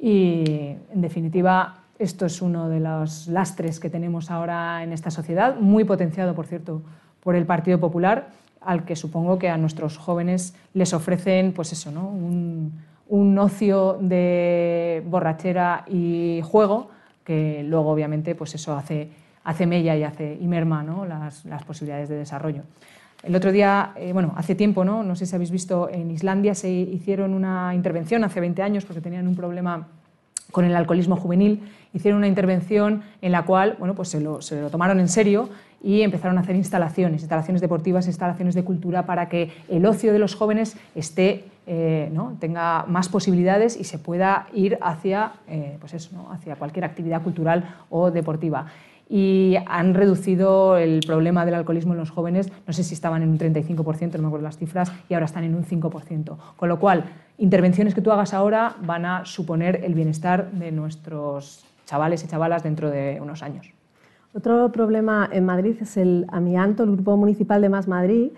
[0.00, 5.56] Y, en definitiva, esto es uno de los lastres que tenemos ahora en esta sociedad,
[5.56, 6.82] muy potenciado, por cierto,
[7.22, 8.28] por el Partido Popular,
[8.60, 12.08] al que supongo que a nuestros jóvenes les ofrecen pues eso, ¿no?
[12.08, 12.72] un,
[13.38, 16.90] ocio de borrachera y juego
[17.24, 19.10] que luego obviamente pues eso hace,
[19.44, 21.04] hace mella y, hace, y merma ¿no?
[21.04, 22.62] las, posibilidades de desarrollo.
[23.22, 25.02] El otro día, eh, bueno, hace tiempo, ¿no?
[25.02, 29.00] no sé si habéis visto, en Islandia se hicieron una intervención hace 20 años porque
[29.00, 29.88] tenían un problema
[30.52, 31.60] con el alcoholismo juvenil,
[31.94, 34.38] hicieron una intervención en la cual bueno, pues se, lo,
[34.70, 35.48] tomaron en serio
[35.82, 40.20] y empezaron a hacer instalaciones, instalaciones deportivas, instalaciones de cultura para que el ocio de
[40.20, 42.36] los jóvenes esté, eh, ¿no?
[42.38, 47.74] tenga más posibilidades y se pueda ir hacia, eh, pues eso, hacia cualquier actividad cultural
[47.90, 48.66] o deportiva
[49.08, 53.30] y han reducido el problema del alcoholismo en los jóvenes, no sé si estaban en
[53.30, 56.36] un 35%, no me acuerdo las cifras, y ahora están en un 5%.
[56.56, 57.04] Con lo cual,
[57.38, 62.62] intervenciones que tú hagas ahora van a suponer el bienestar de nuestros chavales y chavalas
[62.62, 63.70] dentro de unos años.
[64.34, 66.84] Otro problema en Madrid es el amianto.
[66.84, 68.30] El Grupo Municipal de Más Madrid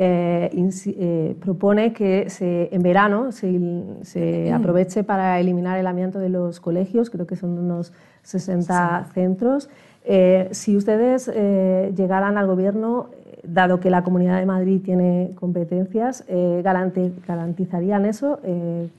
[0.00, 6.60] eh, eh, propone que se, en verano se, aproveche para eliminar el amianto de los
[6.60, 7.92] colegios, creo que son unos
[8.22, 9.68] 60 centros.
[10.10, 13.10] Eh, si ustedes eh, llegaran al Gobierno,
[13.42, 18.40] dado que la Comunidad de Madrid tiene competencias, eh, ¿garantizarían eso,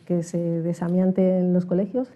[0.05, 2.09] que se desamiante en los colegios?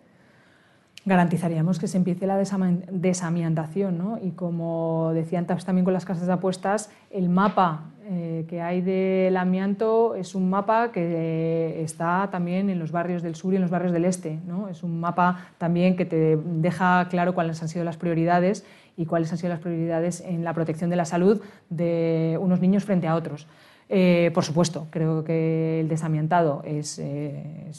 [1.05, 3.97] Garantizaríamos que se empiece la desamiantación.
[3.97, 4.19] ¿no?
[4.21, 7.85] Y como decían también con las casas de apuestas, el mapa
[8.47, 13.53] que hay del amianto es un mapa que está también en los barrios del sur
[13.53, 14.39] y en los barrios del este.
[14.45, 14.67] ¿no?
[14.67, 18.65] Es un mapa también que te deja claro cuáles han sido las prioridades
[18.97, 22.83] y cuáles han sido las prioridades en la protección de la salud de unos niños
[22.83, 23.47] frente a otros.
[23.89, 27.71] Eh, por supuesto, creo que el desamiantado es, eh,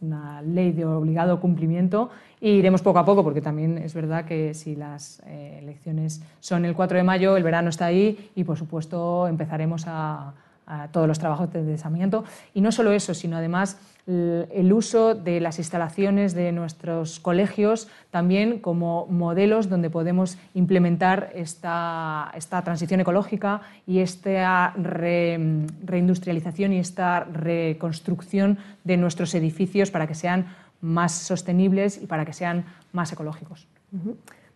[0.00, 4.54] una ley de obligado cumplimiento e iremos poco a poco, porque también es verdad que
[4.54, 8.56] si las eh, elecciones son el 4 de mayo, el verano está ahí y, por
[8.56, 10.32] supuesto, empezaremos a,
[10.66, 12.24] a todos los trabajos de desamiento.
[12.54, 18.58] Y no solo eso, sino además el uso de las instalaciones de nuestros colegios también
[18.58, 28.58] como modelos donde podemos implementar esta, esta transición ecológica y esta reindustrialización y esta reconstrucción
[28.82, 30.46] de nuestros edificios para que sean
[30.80, 33.68] más sostenibles y para que sean más ecológicos.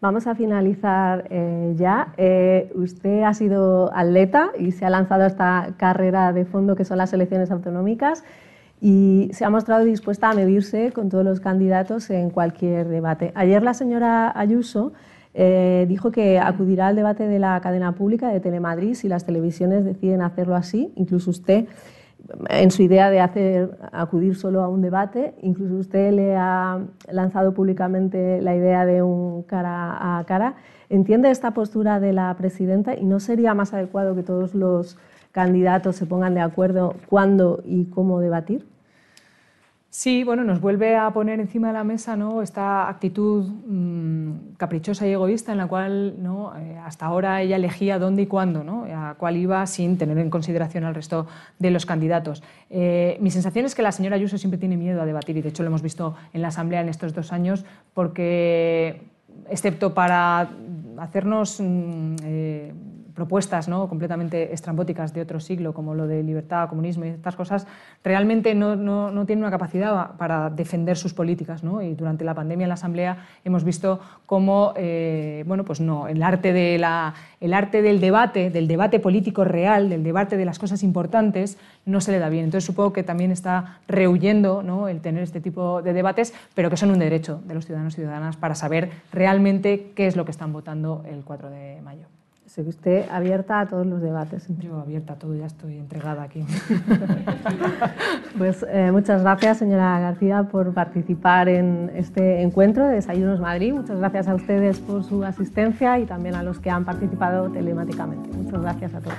[0.06, 2.14] Vamos a finalizar eh, ya.
[2.16, 6.84] Eh, usted ha sido atleta y se ha lanzado a esta carrera de fondo que
[6.84, 8.22] son las elecciones autonómicas
[8.80, 13.32] y se ha mostrado dispuesta a medirse con todos los candidatos en cualquier debate.
[13.34, 14.92] Ayer la señora Ayuso
[15.34, 19.84] eh, dijo que acudirá al debate de la cadena pública de Telemadrid si las televisiones
[19.84, 21.66] deciden hacerlo así, incluso usted
[22.48, 27.54] en su idea de hacer acudir solo a un debate, incluso usted le ha lanzado
[27.54, 30.54] públicamente la idea de un cara a cara.
[30.88, 34.96] ¿Entiende esta postura de la presidenta y no sería más adecuado que todos los
[35.32, 38.75] candidatos se pongan de acuerdo cuándo y cómo debatir?
[39.98, 45.12] Sí, bueno, nos vuelve a poner encima de la mesa esta actitud mm, caprichosa y
[45.12, 46.16] egoísta en la cual.
[46.58, 48.84] Eh, hasta ahora ella elegía dónde y cuándo, ¿no?
[48.94, 51.26] a cuál iba sin tener en consideración al resto
[51.58, 52.42] de los candidatos.
[52.68, 55.48] Eh, mi sensación es que la señora Ayuso siempre tiene miedo a debatir y de
[55.48, 59.00] hecho lo hemos visto en la Asamblea en estos dos años porque,
[59.48, 60.50] excepto para
[60.98, 61.58] hacernos...
[61.58, 62.74] Mm, eh,
[63.16, 63.88] propuestas ¿no?
[63.88, 67.66] completamente estrambóticas de otro siglo, como lo de libertad, comunismo y estas cosas,
[68.04, 71.62] realmente no, no, no tienen una capacidad para defender sus políticas.
[71.82, 76.22] Y durante la pandemia en la Asamblea hemos visto cómo eh, bueno, pues no, el,
[76.22, 80.58] arte de la, el arte del debate, del debate político real, del debate de las
[80.58, 82.44] cosas importantes, no se le da bien.
[82.44, 86.90] Entonces supongo que también está rehuyendo el tener este tipo de debates, pero que son
[86.90, 90.52] un derecho de los ciudadanos y ciudadanas para saber realmente qué es lo que están
[90.52, 92.15] votando el 4 de mayo.
[92.56, 94.48] Sé que usted abierta a todos los debates.
[94.60, 96.42] Yo abierta a todo, ya estoy entregada aquí.
[98.38, 103.74] pues eh, muchas gracias, señora García, por participar en este encuentro de Desayunos Madrid.
[103.74, 108.30] Muchas gracias a ustedes por su asistencia y también a los que han participado telemáticamente.
[108.34, 109.18] Muchas gracias a todos.